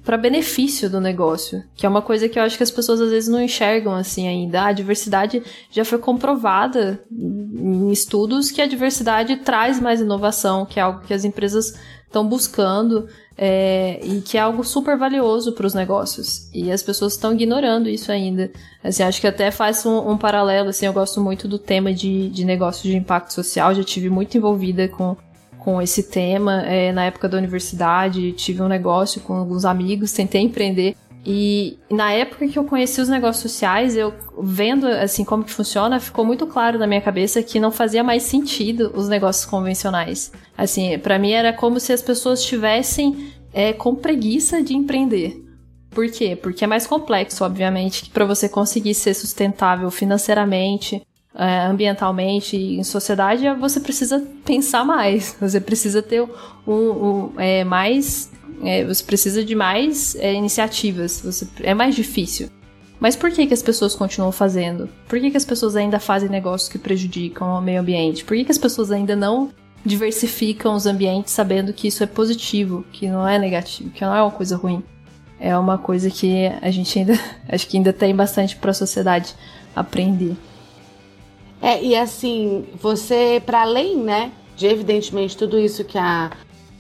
para 0.05 0.17
benefício 0.17 0.91
do 0.91 1.01
negócio, 1.01 1.63
que 1.77 1.87
é 1.87 1.89
uma 1.89 2.03
coisa 2.03 2.29
que 2.29 2.39
eu 2.39 2.43
acho 2.43 2.57
que 2.57 2.63
as 2.63 2.71
pessoas 2.71 3.01
às 3.01 3.11
vezes 3.11 3.29
não 3.29 3.41
enxergam 3.41 3.95
assim 3.95 4.27
ainda. 4.27 4.65
A 4.65 4.73
diversidade 4.73 5.43
já 5.71 5.85
foi 5.85 5.99
comprovada 5.99 7.03
em 7.11 7.91
estudos 7.93 8.51
que 8.51 8.61
a 8.61 8.67
diversidade 8.67 9.37
traz 9.37 9.81
mais 9.81 10.01
inovação, 10.01 10.67
que 10.67 10.81
é 10.81 10.83
algo 10.83 11.01
que 11.01 11.15
as 11.15 11.25
empresas 11.25 11.79
estão 12.07 12.29
buscando 12.29 13.09
é, 13.39 14.01
e 14.03 14.21
que 14.21 14.37
é 14.37 14.41
algo 14.41 14.63
super 14.63 14.99
valioso 14.99 15.53
para 15.53 15.67
os 15.67 15.73
negócios. 15.73 16.51
E 16.53 16.71
as 16.71 16.83
pessoas 16.83 17.15
estão 17.15 17.33
ignorando 17.33 17.89
isso 17.89 18.13
ainda. 18.13 18.51
Assim, 18.85 19.03
acho 19.03 19.21
que 19.21 19.27
até 19.27 19.51
faz 19.51 19.87
um, 19.87 20.11
um 20.11 20.19
paralelo, 20.19 20.69
assim, 20.69 20.85
eu 20.87 20.93
gosto 20.93 21.21
muito 21.21 21.49
do 21.49 21.59
tema 21.59 21.93
de, 21.93 22.29
de 22.29 22.45
negócio 22.45 22.83
de 22.83 22.97
impacto 22.97 23.33
social, 23.33 23.75
já 23.75 23.85
tive 23.85 24.11
muito 24.11 24.37
envolvida 24.37 24.89
com 24.89 25.17
com 25.63 25.81
esse 25.81 26.03
tema. 26.03 26.63
É, 26.63 26.93
na 26.93 27.05
época 27.05 27.29
da 27.29 27.39
universidade, 27.39 28.33
tive 28.33 28.61
um 28.63 28.69
negócio 28.69 29.21
com 29.21 29.35
alguns 29.35 29.65
amigos, 29.65 30.13
tentei 30.13 30.43
empreender. 30.43 30.97
E 31.25 31.79
na 31.89 32.11
época 32.11 32.49
que 32.49 32.59
eu 32.59 32.65
conheci 32.65 33.01
os 33.01 33.09
negócios 33.09 33.53
sociais, 33.53 33.97
eu 33.97 34.13
vendo 34.43 34.89
assim 34.89 35.25
como 35.25 35.45
que 35.45 35.53
funciona, 35.53 36.01
ficou 36.01 36.25
muito 36.25 36.49
claro 36.49 36.81
na 36.81 36.87
minha 36.87 37.01
cabeça 37.01 37.41
que 37.45 37.61
não 37.61 37.71
fazia 37.71 38.03
mais 38.03 38.25
sentido 38.25 38.93
os 38.93 39.09
negócios 39.09 39.45
convencionais. 39.45 40.33
Assim, 40.59 40.99
para 40.99 41.21
mim 41.21 41.31
era 41.31 41.53
como 41.53 41.79
se 41.79 41.93
as 41.93 42.03
pessoas 42.03 42.43
tivessem 42.43 43.33
é, 43.53 43.73
com 43.73 43.95
preguiça 43.95 44.61
de 44.61 44.75
empreender. 44.75 45.41
Por 45.91 46.11
quê? 46.11 46.35
Porque 46.35 46.65
é 46.65 46.67
mais 46.67 46.89
complexo, 46.89 47.45
obviamente, 47.45 48.03
que 48.03 48.11
para 48.11 48.25
você 48.25 48.49
conseguir 48.49 48.95
ser 48.95 49.15
sustentável 49.15 49.91
financeiramente, 49.93 51.03
é, 51.43 51.67
ambientalmente 51.67 52.57
em 52.57 52.85
sociedade, 52.85 53.45
você 53.59 53.81
precisa 53.81 54.25
pensar 54.45 54.85
mais. 54.85 55.37
Você 55.41 55.61
precisa 55.61 56.01
ter 56.01 56.23
um, 56.23 56.73
um 56.73 57.33
é, 57.37 57.65
mais. 57.65 58.31
É, 58.65 58.85
você 58.85 59.03
precisa 59.03 59.45
de 59.45 59.57
mais 59.57 60.15
é, 60.17 60.33
iniciativas. 60.33 61.21
Você, 61.25 61.49
é 61.63 61.75
mais 61.75 61.97
difícil. 61.97 62.49
Mas 63.01 63.17
por 63.17 63.33
que, 63.33 63.45
que 63.45 63.55
as 63.55 63.63
pessoas 63.63 63.97
continuam 63.97 64.31
fazendo? 64.31 64.89
Por 65.09 65.19
que, 65.19 65.33
que 65.33 65.37
as 65.37 65.45
pessoas 65.45 65.75
ainda 65.75 65.99
fazem 65.99 66.29
negócios 66.29 66.71
que 66.71 66.79
prejudicam 66.79 67.59
o 67.59 67.61
meio 67.61 67.81
ambiente? 67.81 68.25
Por 68.25 68.37
que, 68.37 68.45
que 68.45 68.53
as 68.53 68.59
pessoas 68.59 68.93
ainda 68.93 69.17
não 69.17 69.51
diversificam 69.85 70.77
os 70.77 70.87
ambientes 70.87 71.33
sabendo 71.33 71.73
que 71.73 71.89
isso 71.89 72.05
é 72.05 72.07
positivo, 72.07 72.85
que 72.93 73.09
não 73.09 73.27
é 73.27 73.41
negativo, 73.41 73.91
que 73.91 74.03
não 74.03 74.15
é 74.15 74.23
uma 74.23 74.31
coisa 74.31 74.57
ruim? 74.57 74.85
É 75.41 75.59
uma 75.59 75.77
coisa 75.77 76.09
que 76.09 76.47
a 76.63 76.71
gente 76.71 76.97
ainda 76.97 77.19
acho 77.49 77.67
que 77.67 77.77
ainda 77.77 77.93
tem 77.93 78.15
bastante 78.15 78.55
para 78.55 78.71
a 78.71 78.75
sociedade 78.75 79.35
aprender. 79.75 80.37
É, 81.63 81.81
e 81.81 81.95
assim, 81.95 82.67
você, 82.75 83.41
para 83.47 83.63
além, 83.63 83.97
né, 83.97 84.33
de 84.57 84.67
evidentemente 84.67 85.37
tudo 85.37 85.57
isso 85.57 85.85
que 85.85 85.97
a, 85.97 86.33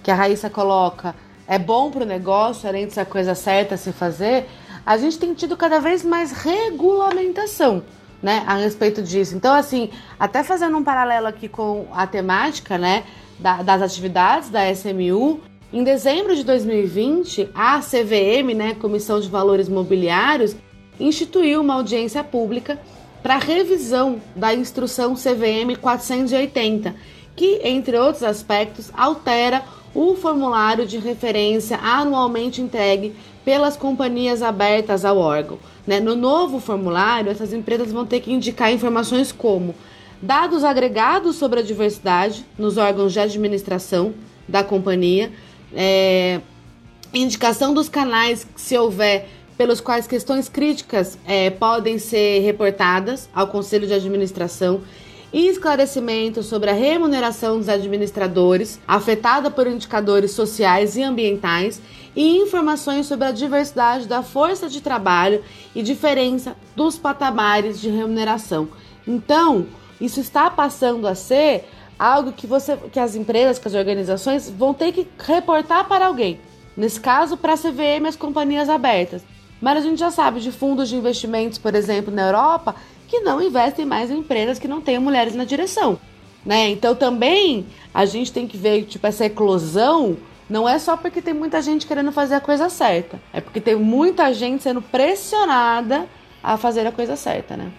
que 0.03 0.11
a 0.11 0.14
Raíssa 0.16 0.51
coloca 0.51 1.14
é 1.47 1.57
bom 1.57 1.88
para 1.88 2.03
o 2.03 2.07
negócio, 2.07 2.68
além 2.68 2.88
de 2.88 2.92
ser 2.92 3.01
a 3.01 3.05
coisa 3.05 3.37
certa 3.37 3.77
a 3.77 3.79
se 3.79 3.92
fazer, 3.92 4.49
a 4.85 4.97
gente 4.97 5.21
tem 5.21 5.35
tido 5.35 5.57
cada 5.57 5.79
vez 5.79 6.05
mais 6.05 6.33
regulamentação, 6.33 7.85
né, 8.21 8.42
a 8.45 8.57
respeito 8.57 9.01
disso. 9.01 9.37
Então, 9.37 9.55
assim, 9.55 9.88
até 10.18 10.42
fazendo 10.42 10.77
um 10.77 10.83
paralelo 10.83 11.29
aqui 11.29 11.49
com 11.49 11.87
a 11.92 12.05
temática, 12.05 12.77
né, 12.77 13.05
da, 13.38 13.62
das 13.62 13.83
atividades 13.83 14.51
da 14.51 14.68
SMU, 14.73 15.40
em 15.73 15.85
dezembro 15.85 16.35
de 16.35 16.42
2020, 16.42 17.51
a 17.55 17.79
CVM, 17.79 18.53
né, 18.57 18.75
Comissão 18.75 19.21
de 19.21 19.29
Valores 19.29 19.68
Mobiliários, 19.68 20.57
instituiu 20.99 21.61
uma 21.61 21.75
audiência 21.75 22.25
pública 22.25 22.81
para 23.22 23.38
revisão 23.38 24.20
da 24.35 24.52
instrução 24.54 25.14
CVM 25.14 25.76
480, 25.80 26.94
que, 27.37 27.61
entre 27.62 27.96
outros 27.96 28.22
aspectos, 28.22 28.90
altera 28.96 29.62
o 29.94 30.14
formulário 30.16 30.87
de 30.87 30.98
referência 30.98 31.78
anualmente 31.78 32.61
entregue 32.61 33.14
pelas 33.44 33.76
companhias 33.76 34.42
abertas 34.42 35.04
ao 35.04 35.18
órgão. 35.18 35.58
Né? 35.87 36.00
No 36.00 36.14
novo 36.14 36.61
formulário, 36.61 37.30
essas 37.30 37.52
empresas 37.52 37.92
vão 37.92 38.06
ter 38.06 38.20
que 38.20 38.32
indicar 38.32 38.72
informações 38.72 39.32
como 39.32 39.74
dados 40.20 40.62
agregados 40.64 41.37
sobre 41.37 41.61
a 41.61 41.62
diversidade 41.62 42.44
nos 42.56 42.76
órgãos 42.76 43.12
de 43.12 43.20
administração 43.20 44.14
da 44.48 44.62
companhia, 44.62 45.32
é, 45.74 46.40
indicação 47.12 47.74
dos 47.74 47.88
canais 47.88 48.46
se 48.56 48.76
houver 48.76 49.28
pelos 49.57 49.81
quais 49.81 50.07
questões 50.07 50.49
críticas 50.49 51.19
é, 51.27 51.51
podem 51.51 51.99
ser 51.99 52.41
reportadas 52.41 53.29
ao 53.35 53.49
Conselho 53.49 53.87
de 53.87 53.95
Administração 53.95 54.83
e 55.33 55.49
esclarecimento 55.49 56.43
sobre 56.43 56.71
a 56.71 56.75
remuneração 56.75 57.59
dos 57.59 57.69
administradores 57.69 58.79
afetada 58.87 59.51
por 59.51 59.67
indicadores 59.67 60.33
sociais 60.33 60.97
e 60.97 61.03
ambientais 61.03 61.81
e 62.15 62.37
informações 62.37 63.07
sobre 63.07 63.27
a 63.27 63.33
diversidade 63.33 64.07
da 64.07 64.23
força 64.23 64.69
de 64.69 64.81
trabalho 64.81 65.43
e 65.75 65.83
diferença 65.83 66.55
dos 66.77 66.99
patamares 66.99 67.81
de 67.81 67.88
remuneração. 67.88 68.69
Então, 69.07 69.67
isso 70.01 70.21
está 70.21 70.51
passando 70.51 71.07
a 71.07 71.15
ser 71.15 71.65
algo 71.99 72.33
que 72.33 72.47
você, 72.47 72.77
que 72.93 73.01
as 73.01 73.15
empresas, 73.15 73.59
que 73.59 73.69
as 73.69 73.75
organizações 73.75 74.51
vão 74.51 74.75
ter 74.75 74.93
que 74.93 75.07
reportar 75.19 75.88
para 75.88 76.07
alguém. 76.07 76.41
Nesse 76.77 77.01
caso, 77.01 77.37
para 77.37 77.55
a 77.55 77.57
CVM, 77.57 78.07
as 78.07 78.17
companhias 78.17 78.69
abertas. 78.69 79.23
Mas 79.62 79.79
a 79.79 79.81
gente 79.81 79.98
já 79.98 80.11
sabe 80.11 80.40
de 80.40 80.51
fundos 80.51 80.88
de 80.88 80.96
investimentos, 80.96 81.57
por 81.57 81.75
exemplo, 81.75 82.12
na 82.12 82.27
Europa, 82.27 82.75
que 83.07 83.20
não 83.20 83.40
investem 83.40 83.87
mais 83.87 84.11
em 84.11 84.18
empresas 84.18 84.59
que 84.59 84.66
não 84.66 84.81
tenham 84.81 85.01
mulheres 85.01 85.37
na 85.37 85.44
direção. 85.44 85.98
Né? 86.44 86.70
Então 86.70 86.96
também 86.96 87.64
a 87.94 88.05
gente 88.05 88.33
tem 88.33 88.48
que 88.48 88.57
ver 88.57 88.83
tipo 88.85 89.07
essa 89.07 89.25
eclosão 89.25 90.16
não 90.51 90.68
é 90.68 90.79
só 90.79 90.96
porque 90.96 91.22
tem 91.22 91.33
muita 91.33 91.62
gente 91.62 91.87
querendo 91.87 92.11
fazer 92.11 92.35
a 92.35 92.40
coisa 92.40 92.68
certa, 92.68 93.18
é 93.33 93.40
porque 93.40 93.61
tem 93.61 93.77
muita 93.77 94.35
gente 94.35 94.62
sendo 94.62 94.83
pressionada 94.83 96.07
a 96.42 96.57
fazer 96.59 96.87
a 96.87 96.92
coisa 96.92 97.16
certa, 97.16 97.57
né? 97.57 97.70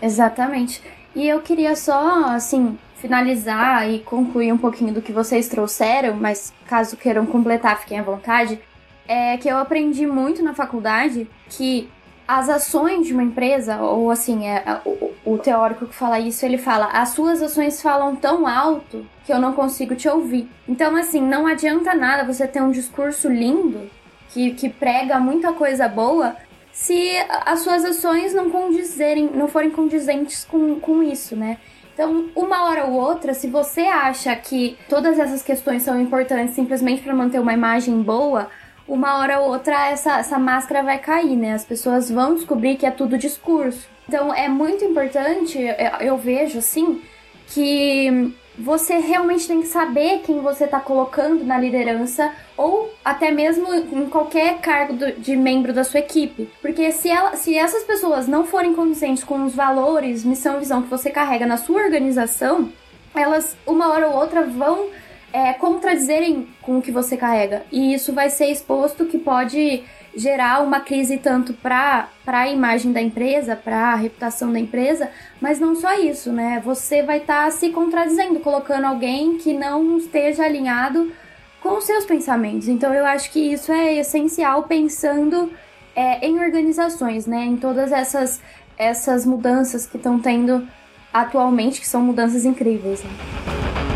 Exatamente. 0.00 0.82
E 1.16 1.26
eu 1.26 1.40
queria 1.40 1.74
só, 1.74 2.26
assim, 2.26 2.78
finalizar 2.96 3.90
e 3.90 4.00
concluir 4.00 4.52
um 4.52 4.58
pouquinho 4.58 4.92
do 4.92 5.02
que 5.02 5.12
vocês 5.12 5.48
trouxeram, 5.48 6.14
mas 6.14 6.52
caso 6.66 6.96
queiram 6.96 7.24
completar, 7.26 7.80
fiquem 7.80 7.98
à 7.98 8.02
vontade. 8.02 8.60
É 9.06 9.36
que 9.36 9.48
eu 9.48 9.58
aprendi 9.58 10.06
muito 10.06 10.42
na 10.42 10.54
faculdade 10.54 11.28
que 11.48 11.88
as 12.26 12.48
ações 12.48 13.06
de 13.06 13.12
uma 13.12 13.22
empresa, 13.22 13.76
ou 13.82 14.10
assim, 14.10 14.46
é, 14.46 14.62
é, 14.66 14.80
o, 14.84 15.12
o, 15.24 15.38
teórico 15.38 15.86
que 15.86 15.94
fala 15.94 16.18
isso, 16.18 16.44
ele 16.44 16.56
fala: 16.56 16.86
as 16.86 17.10
suas 17.10 17.42
ações 17.42 17.82
falam 17.82 18.16
tão 18.16 18.46
alto 18.46 19.06
que 19.26 19.32
eu 19.32 19.38
não 19.38 19.52
consigo 19.52 19.94
te 19.94 20.08
ouvir. 20.08 20.48
Então, 20.66 20.96
assim, 20.96 21.20
não 21.20 21.46
adianta 21.46 21.94
nada 21.94 22.24
você 22.24 22.46
ter 22.48 22.62
um 22.62 22.70
discurso 22.70 23.28
lindo 23.28 23.90
que, 24.30 24.52
que 24.52 24.68
prega 24.68 25.20
muita 25.20 25.52
coisa 25.52 25.86
boa 25.86 26.34
se 26.72 27.16
as 27.46 27.60
suas 27.60 27.84
ações 27.84 28.34
não 28.34 28.50
condizerem, 28.50 29.30
não 29.32 29.46
forem 29.46 29.70
condizentes 29.70 30.44
com, 30.44 30.80
com 30.80 31.02
isso, 31.02 31.36
né? 31.36 31.58
Então, 31.94 32.28
uma 32.34 32.64
hora 32.64 32.86
ou 32.86 32.94
outra, 32.94 33.32
se 33.32 33.46
você 33.46 33.82
acha 33.82 34.34
que 34.34 34.76
todas 34.88 35.16
essas 35.16 35.42
questões 35.42 35.84
são 35.84 36.00
importantes 36.00 36.56
simplesmente 36.56 37.02
para 37.02 37.14
manter 37.14 37.38
uma 37.38 37.52
imagem 37.52 38.02
boa, 38.02 38.50
uma 38.86 39.18
hora 39.18 39.40
ou 39.40 39.50
outra 39.50 39.88
essa, 39.88 40.18
essa 40.18 40.38
máscara 40.38 40.82
vai 40.82 40.98
cair, 40.98 41.36
né? 41.36 41.54
As 41.54 41.64
pessoas 41.64 42.10
vão 42.10 42.34
descobrir 42.34 42.76
que 42.76 42.86
é 42.86 42.90
tudo 42.90 43.18
discurso. 43.18 43.88
Então, 44.08 44.34
é 44.34 44.48
muito 44.48 44.84
importante, 44.84 45.58
eu 46.00 46.18
vejo 46.18 46.58
assim, 46.58 47.00
que 47.46 48.34
você 48.56 48.98
realmente 48.98 49.48
tem 49.48 49.60
que 49.60 49.66
saber 49.66 50.20
quem 50.24 50.40
você 50.40 50.64
está 50.64 50.78
colocando 50.78 51.44
na 51.44 51.58
liderança 51.58 52.32
ou 52.56 52.92
até 53.04 53.30
mesmo 53.30 53.74
em 53.74 54.08
qualquer 54.08 54.58
cargo 54.58 54.94
de 55.18 55.36
membro 55.36 55.72
da 55.72 55.82
sua 55.82 56.00
equipe. 56.00 56.48
Porque 56.62 56.92
se, 56.92 57.08
ela, 57.08 57.34
se 57.34 57.56
essas 57.56 57.82
pessoas 57.82 58.28
não 58.28 58.44
forem 58.44 58.74
conscientes 58.74 59.24
com 59.24 59.44
os 59.44 59.54
valores, 59.54 60.24
missão 60.24 60.56
e 60.56 60.60
visão 60.60 60.82
que 60.82 60.88
você 60.88 61.10
carrega 61.10 61.46
na 61.46 61.56
sua 61.56 61.82
organização, 61.82 62.70
elas 63.14 63.56
uma 63.66 63.88
hora 63.88 64.08
ou 64.08 64.16
outra 64.16 64.42
vão 64.42 64.88
é, 65.34 65.52
contradizerem 65.52 66.46
com 66.62 66.78
o 66.78 66.82
que 66.82 66.92
você 66.92 67.16
carrega. 67.16 67.64
E 67.72 67.92
isso 67.92 68.12
vai 68.12 68.30
ser 68.30 68.46
exposto 68.46 69.04
que 69.04 69.18
pode 69.18 69.82
gerar 70.14 70.62
uma 70.62 70.78
crise 70.78 71.18
tanto 71.18 71.52
para 71.52 72.08
a 72.24 72.48
imagem 72.48 72.92
da 72.92 73.02
empresa, 73.02 73.56
para 73.56 73.94
a 73.94 73.94
reputação 73.96 74.52
da 74.52 74.60
empresa, 74.60 75.10
mas 75.40 75.58
não 75.58 75.74
só 75.74 75.92
isso, 75.98 76.30
né? 76.30 76.62
Você 76.64 77.02
vai 77.02 77.18
estar 77.18 77.46
tá 77.46 77.50
se 77.50 77.70
contradizendo, 77.70 78.38
colocando 78.38 78.84
alguém 78.84 79.36
que 79.36 79.52
não 79.52 79.98
esteja 79.98 80.44
alinhado 80.44 81.12
com 81.60 81.78
os 81.78 81.84
seus 81.84 82.04
pensamentos. 82.04 82.68
Então 82.68 82.94
eu 82.94 83.04
acho 83.04 83.32
que 83.32 83.40
isso 83.40 83.72
é 83.72 83.94
essencial 83.94 84.62
pensando 84.62 85.50
é, 85.96 86.24
em 86.24 86.38
organizações, 86.38 87.26
né? 87.26 87.44
Em 87.44 87.56
todas 87.56 87.90
essas, 87.90 88.40
essas 88.78 89.26
mudanças 89.26 89.84
que 89.84 89.96
estão 89.96 90.16
tendo 90.20 90.64
atualmente, 91.12 91.80
que 91.80 91.88
são 91.88 92.00
mudanças 92.02 92.44
incríveis. 92.44 93.02
Né? 93.02 93.93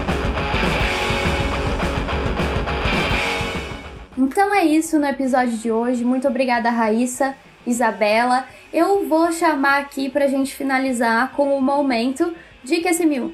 Então 4.19 4.53
é 4.53 4.65
isso 4.65 4.99
no 4.99 5.07
episódio 5.07 5.57
de 5.57 5.71
hoje. 5.71 6.05
Muito 6.05 6.27
obrigada, 6.27 6.71
Raíssa, 6.71 7.37
Isabela. 7.65 8.47
Eu 8.73 9.09
vou 9.09 9.31
chamar 9.31 9.79
aqui 9.79 10.11
pra 10.11 10.27
gente 10.27 10.57
finalizar 10.57 11.31
com 11.37 11.57
o 11.57 11.63
momento 11.63 12.35
Dica 12.65 12.91
S1000. 12.91 13.31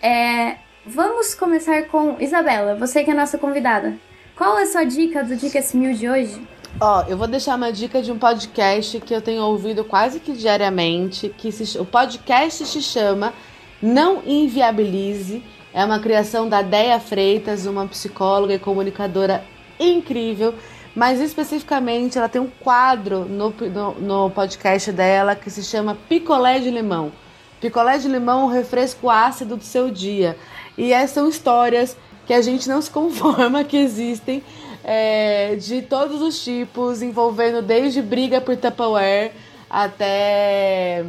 É, 0.00 0.54
vamos 0.86 1.34
começar 1.34 1.82
com 1.88 2.16
Isabela, 2.20 2.76
você 2.76 3.02
que 3.02 3.10
é 3.10 3.12
a 3.12 3.16
nossa 3.16 3.38
convidada. 3.38 3.98
Qual 4.36 4.56
é 4.56 4.62
a 4.62 4.66
sua 4.66 4.84
dica 4.84 5.24
do 5.24 5.34
Dica 5.34 5.58
S1000 5.58 5.94
de 5.94 6.08
hoje? 6.08 6.48
Ó, 6.80 7.02
eu 7.08 7.18
vou 7.18 7.26
deixar 7.26 7.56
uma 7.56 7.72
dica 7.72 8.00
de 8.00 8.12
um 8.12 8.18
podcast 8.18 9.00
que 9.00 9.12
eu 9.12 9.20
tenho 9.20 9.42
ouvido 9.42 9.82
quase 9.82 10.20
que 10.20 10.30
diariamente, 10.30 11.28
que 11.36 11.50
se, 11.50 11.76
o 11.76 11.84
podcast 11.84 12.64
se 12.66 12.80
chama 12.80 13.34
Não 13.82 14.22
Inviabilize. 14.24 15.42
É 15.74 15.84
uma 15.84 15.98
criação 15.98 16.48
da 16.48 16.62
Deia 16.62 17.00
Freitas, 17.00 17.66
uma 17.66 17.88
psicóloga 17.88 18.54
e 18.54 18.60
comunicadora 18.60 19.44
incrível. 19.80 20.54
Mas 20.94 21.20
especificamente 21.20 22.18
ela 22.18 22.28
tem 22.28 22.40
um 22.40 22.48
quadro 22.48 23.24
no, 23.24 23.50
no, 23.50 23.94
no 24.00 24.30
podcast 24.30 24.90
dela 24.90 25.36
que 25.36 25.48
se 25.48 25.62
chama 25.62 25.96
Picolé 26.08 26.58
de 26.58 26.70
Limão. 26.70 27.12
Picolé 27.60 27.98
de 27.98 28.08
limão, 28.08 28.46
o 28.46 28.48
refresco 28.48 29.10
ácido 29.10 29.56
do 29.56 29.64
seu 29.64 29.90
dia. 29.90 30.36
E 30.78 30.92
essas 30.92 31.10
são 31.10 31.28
histórias 31.28 31.96
que 32.26 32.32
a 32.32 32.40
gente 32.40 32.68
não 32.68 32.80
se 32.80 32.90
conforma 32.90 33.62
que 33.62 33.76
existem 33.76 34.42
é, 34.82 35.56
de 35.56 35.82
todos 35.82 36.22
os 36.22 36.42
tipos, 36.42 37.02
envolvendo 37.02 37.60
desde 37.60 38.00
briga 38.00 38.40
por 38.40 38.56
Tupperware 38.56 39.32
até 39.68 41.04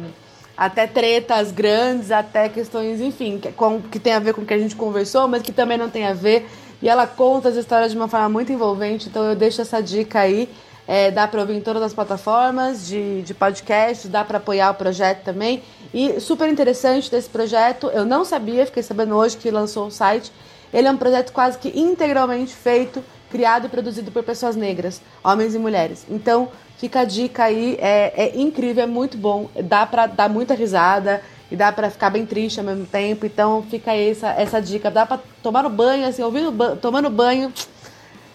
até 0.54 0.86
tretas 0.86 1.50
grandes, 1.50 2.12
até 2.12 2.48
questões, 2.48 3.00
enfim, 3.00 3.38
que, 3.38 3.50
com, 3.52 3.80
que 3.80 3.98
tem 3.98 4.12
a 4.12 4.18
ver 4.18 4.34
com 4.34 4.42
o 4.42 4.46
que 4.46 4.54
a 4.54 4.58
gente 4.58 4.76
conversou, 4.76 5.26
mas 5.26 5.42
que 5.42 5.50
também 5.50 5.78
não 5.78 5.88
tem 5.88 6.06
a 6.06 6.12
ver. 6.12 6.46
E 6.82 6.88
ela 6.88 7.06
conta 7.06 7.48
as 7.48 7.54
histórias 7.54 7.92
de 7.92 7.96
uma 7.96 8.08
forma 8.08 8.28
muito 8.28 8.52
envolvente, 8.52 9.08
então 9.08 9.24
eu 9.24 9.36
deixo 9.36 9.62
essa 9.62 9.80
dica 9.80 10.20
aí. 10.20 10.48
É, 10.86 11.12
dá 11.12 11.28
para 11.28 11.40
ouvir 11.40 11.54
em 11.54 11.60
todas 11.60 11.80
as 11.80 11.94
plataformas 11.94 12.88
de, 12.88 13.22
de 13.22 13.32
podcast, 13.32 14.08
dá 14.08 14.24
para 14.24 14.38
apoiar 14.38 14.72
o 14.72 14.74
projeto 14.74 15.22
também. 15.22 15.62
E 15.94 16.18
super 16.18 16.48
interessante 16.48 17.08
desse 17.08 17.30
projeto, 17.30 17.86
eu 17.94 18.04
não 18.04 18.24
sabia, 18.24 18.66
fiquei 18.66 18.82
sabendo 18.82 19.14
hoje 19.14 19.36
que 19.36 19.48
lançou 19.48 19.86
o 19.86 19.90
site. 19.92 20.32
Ele 20.74 20.88
é 20.88 20.90
um 20.90 20.96
projeto 20.96 21.32
quase 21.32 21.56
que 21.56 21.68
integralmente 21.78 22.52
feito, 22.52 23.02
criado 23.30 23.66
e 23.66 23.68
produzido 23.68 24.10
por 24.10 24.24
pessoas 24.24 24.56
negras, 24.56 25.00
homens 25.22 25.54
e 25.54 25.58
mulheres. 25.58 26.04
Então 26.10 26.48
fica 26.78 27.02
a 27.02 27.04
dica 27.04 27.44
aí, 27.44 27.78
é, 27.80 28.12
é 28.16 28.40
incrível, 28.40 28.82
é 28.82 28.86
muito 28.86 29.16
bom, 29.16 29.48
dá 29.62 29.86
para 29.86 30.06
dar 30.06 30.28
muita 30.28 30.52
risada 30.52 31.22
e 31.52 31.56
dá 31.56 31.70
para 31.70 31.90
ficar 31.90 32.08
bem 32.08 32.24
triste 32.24 32.58
ao 32.58 32.64
mesmo 32.64 32.86
tempo. 32.86 33.26
Então 33.26 33.62
fica 33.70 33.94
essa, 33.94 34.28
essa 34.30 34.60
dica. 34.60 34.90
Dá 34.90 35.04
para 35.04 35.20
tomar 35.42 35.62
no 35.62 35.70
banho, 35.70 36.08
assim, 36.08 36.22
ouvindo, 36.22 36.76
tomando 36.76 37.10
banho, 37.10 37.52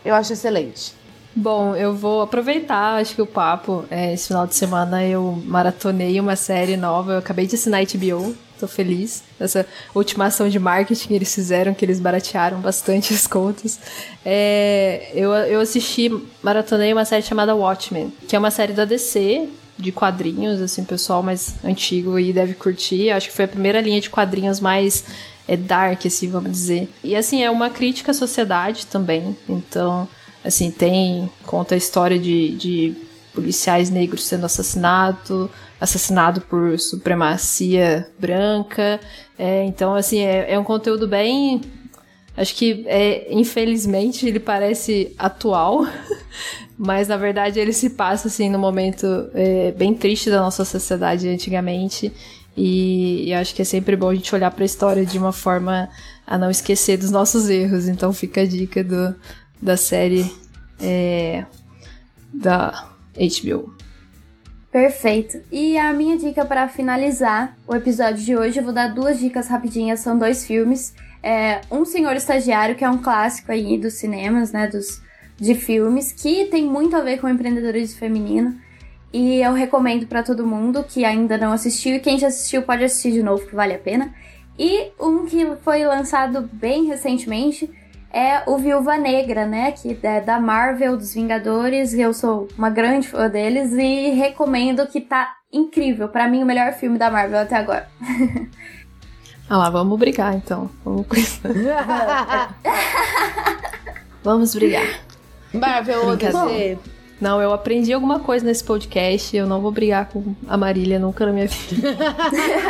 eu 0.05 0.13
acho 0.13 0.33
excelente. 0.33 0.93
Bom, 1.35 1.75
eu 1.75 1.95
vou 1.95 2.21
aproveitar, 2.21 2.99
acho 3.01 3.15
que 3.15 3.21
o 3.21 3.25
papo. 3.25 3.85
É, 3.89 4.13
esse 4.13 4.27
final 4.27 4.45
de 4.45 4.53
semana 4.53 5.03
eu 5.03 5.41
maratonei 5.45 6.19
uma 6.19 6.35
série 6.35 6.77
nova. 6.77 7.13
Eu 7.13 7.17
acabei 7.17 7.47
de 7.47 7.55
assinar 7.55 7.83
HBO, 7.83 8.35
tô 8.59 8.67
feliz. 8.67 9.23
Essa 9.39 9.65
última 9.95 10.25
ação 10.25 10.47
de 10.47 10.59
marketing 10.59 11.07
que 11.07 11.13
eles 11.15 11.33
fizeram, 11.33 11.73
que 11.73 11.83
eles 11.83 11.99
baratearam 11.99 12.59
bastante 12.59 13.13
as 13.15 13.25
contas. 13.25 13.79
É, 14.23 15.11
eu, 15.15 15.31
eu 15.31 15.59
assisti, 15.59 16.11
maratonei 16.43 16.93
uma 16.93 17.05
série 17.05 17.23
chamada 17.23 17.55
Watchmen, 17.55 18.13
que 18.27 18.35
é 18.35 18.39
uma 18.39 18.51
série 18.51 18.73
da 18.73 18.85
DC, 18.85 19.49
de 19.77 19.91
quadrinhos, 19.91 20.61
assim, 20.61 20.83
pessoal 20.83 21.21
mais 21.21 21.55
antigo 21.63 22.15
aí 22.15 22.33
deve 22.33 22.53
curtir. 22.53 23.11
Acho 23.11 23.29
que 23.29 23.35
foi 23.35 23.45
a 23.45 23.47
primeira 23.47 23.79
linha 23.79 24.01
de 24.01 24.09
quadrinhos 24.09 24.59
mais 24.59 25.03
é, 25.47 25.55
dark, 25.55 26.05
assim, 26.05 26.29
vamos 26.29 26.51
dizer. 26.51 26.89
E, 27.03 27.15
assim, 27.15 27.43
é 27.43 27.51
uma 27.51 27.69
crítica 27.69 28.11
à 28.11 28.13
sociedade 28.13 28.87
também. 28.87 29.37
Então, 29.47 30.07
assim, 30.43 30.71
tem... 30.71 31.29
Conta 31.45 31.75
a 31.75 31.77
história 31.77 32.17
de, 32.17 32.55
de 32.55 32.95
policiais 33.33 33.89
negros 33.89 34.25
sendo 34.25 34.45
assassinados, 34.45 35.49
assassinado 35.79 36.41
por 36.41 36.79
supremacia 36.79 38.09
branca. 38.19 38.99
É, 39.37 39.63
então, 39.63 39.93
assim, 39.93 40.19
é, 40.19 40.53
é 40.53 40.59
um 40.59 40.63
conteúdo 40.63 41.07
bem 41.07 41.61
Acho 42.37 42.55
que, 42.55 42.83
é, 42.85 43.33
infelizmente, 43.33 44.27
ele 44.27 44.39
parece 44.39 45.11
atual, 45.17 45.87
mas 46.77 47.07
na 47.07 47.17
verdade 47.17 47.59
ele 47.59 47.73
se 47.73 47.89
passa 47.89 48.27
assim 48.27 48.47
no 48.47 48.59
momento 48.59 49.07
é, 49.33 49.71
bem 49.71 49.95
triste 49.95 50.29
da 50.29 50.39
nossa 50.39 50.63
sociedade 50.63 51.27
antigamente. 51.27 52.13
E, 52.55 53.27
e 53.27 53.33
acho 53.33 53.55
que 53.55 53.63
é 53.63 53.65
sempre 53.65 53.95
bom 53.95 54.09
a 54.09 54.15
gente 54.15 54.33
olhar 54.35 54.51
para 54.51 54.63
a 54.63 54.65
história 54.65 55.03
de 55.03 55.17
uma 55.17 55.31
forma 55.31 55.89
a 56.27 56.37
não 56.37 56.51
esquecer 56.51 56.97
dos 56.97 57.09
nossos 57.09 57.49
erros. 57.49 57.87
Então 57.87 58.13
fica 58.13 58.41
a 58.41 58.45
dica 58.45 58.83
do, 58.83 59.15
da 59.59 59.75
série 59.75 60.31
é, 60.79 61.43
da 62.31 62.87
HBO. 63.17 63.75
Perfeito. 64.71 65.41
E 65.51 65.75
a 65.75 65.91
minha 65.91 66.17
dica 66.19 66.45
para 66.45 66.67
finalizar 66.67 67.57
o 67.67 67.75
episódio 67.75 68.23
de 68.23 68.37
hoje, 68.37 68.59
eu 68.59 68.63
vou 68.63 68.73
dar 68.73 68.93
duas 68.93 69.19
dicas 69.19 69.47
rapidinhas, 69.47 70.01
são 70.01 70.19
dois 70.19 70.45
filmes. 70.45 70.93
É, 71.21 71.61
um 71.71 71.83
Senhor 71.85 72.15
Estagiário, 72.15 72.75
que 72.75 72.83
é 72.83 72.89
um 72.89 72.99
clássico 72.99 73.51
aí 73.51 73.77
dos 73.77 73.95
cinemas, 73.95 74.51
né, 74.51 74.67
dos, 74.67 75.01
de 75.37 75.55
filmes 75.55 76.11
que 76.11 76.45
tem 76.45 76.65
muito 76.65 76.95
a 76.95 77.01
ver 77.01 77.19
com 77.19 77.27
empreendedorismo 77.27 77.99
feminino. 77.99 78.55
E 79.11 79.41
eu 79.41 79.53
recomendo 79.53 80.05
para 80.05 80.21
todo 80.21 80.45
mundo 80.45 80.83
que 80.83 81.05
ainda 81.05 81.37
não 81.37 81.53
assistiu 81.53 81.95
e 81.95 81.99
quem 81.99 82.19
já 82.19 82.27
assistiu 82.27 82.61
pode 82.61 82.83
assistir 82.83 83.11
de 83.11 83.23
novo, 83.23 83.45
que 83.45 83.55
vale 83.55 83.73
a 83.73 83.79
pena. 83.79 84.13
E 84.59 84.91
um 84.99 85.25
que 85.25 85.45
foi 85.63 85.85
lançado 85.85 86.49
bem 86.51 86.85
recentemente 86.85 87.69
é 88.11 88.41
o 88.47 88.57
Viúva 88.57 88.97
Negra, 88.97 89.45
né? 89.45 89.71
Que 89.71 89.97
é 90.01 90.19
da 90.19 90.39
Marvel, 90.39 90.97
dos 90.97 91.13
Vingadores. 91.13 91.93
Eu 91.93 92.13
sou 92.13 92.47
uma 92.57 92.69
grande 92.69 93.07
fã 93.07 93.29
deles 93.29 93.71
e 93.73 94.09
recomendo 94.09 94.87
que 94.87 94.99
tá 94.99 95.35
incrível. 95.51 96.09
Para 96.09 96.27
mim, 96.27 96.43
o 96.43 96.45
melhor 96.45 96.73
filme 96.73 96.97
da 96.97 97.11
Marvel 97.11 97.39
até 97.39 97.55
agora. 97.55 97.87
ah 99.49 99.57
lá, 99.57 99.69
vamos 99.69 99.97
brigar 99.99 100.35
então. 100.35 100.69
Vamos, 100.83 101.05
vamos 104.23 104.55
brigar. 104.55 105.01
Marvel, 105.53 106.17
você 106.17 106.77
não, 107.19 107.41
eu 107.41 107.51
aprendi 107.51 107.91
alguma 107.91 108.19
coisa 108.19 108.45
nesse 108.45 108.63
podcast. 108.63 109.35
Eu 109.35 109.47
não 109.47 109.59
vou 109.59 109.71
brigar 109.71 110.07
com 110.07 110.35
a 110.47 110.55
Marília 110.55 110.99
nunca 110.99 111.25
na 111.25 111.31
minha 111.31 111.47
vida. 111.47 111.87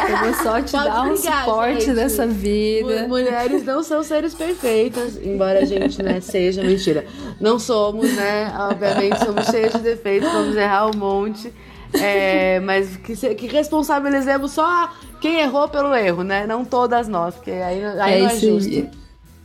eu 0.09 0.17
vou 0.17 0.33
só 0.35 0.61
te 0.61 0.71
Pode 0.71 0.85
dar 0.85 1.03
um 1.03 1.17
suporte 1.17 1.85
gente. 1.85 1.95
dessa 1.95 2.25
vida. 2.25 3.07
Mulheres 3.09 3.65
não 3.65 3.83
são 3.83 4.01
seres 4.03 4.33
perfeitas, 4.33 5.17
embora 5.21 5.59
a 5.59 5.65
gente, 5.65 6.01
né, 6.01 6.21
seja 6.21 6.63
mentira. 6.63 7.05
Não 7.41 7.59
somos, 7.59 8.13
né? 8.15 8.53
Obviamente 8.57 9.19
somos 9.19 9.47
cheios 9.47 9.73
de 9.73 9.79
defeitos, 9.79 10.31
vamos 10.31 10.55
errar 10.55 10.87
um 10.87 10.97
monte. 10.97 11.53
É, 11.93 12.59
mas 12.61 12.97
que, 12.97 13.15
que 13.35 13.47
responsabilizemos 13.47 14.51
só 14.51 14.91
quem 15.19 15.39
errou 15.39 15.67
pelo 15.67 15.95
erro, 15.95 16.23
né? 16.23 16.45
Não 16.45 16.63
todas 16.65 17.07
nós, 17.07 17.33
porque 17.35 17.49
aí, 17.51 17.83
aí 17.85 18.13
é 18.13 18.21
não 18.21 18.29
é 18.29 18.35
justo. 18.35 18.89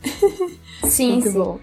Sim, 0.85 1.13
Muito 1.13 1.29
sim. 1.29 1.39
Bom. 1.39 1.59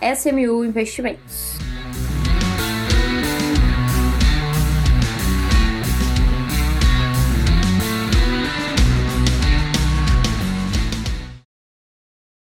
SMU 0.00 0.64
Investimentos. 0.64 1.58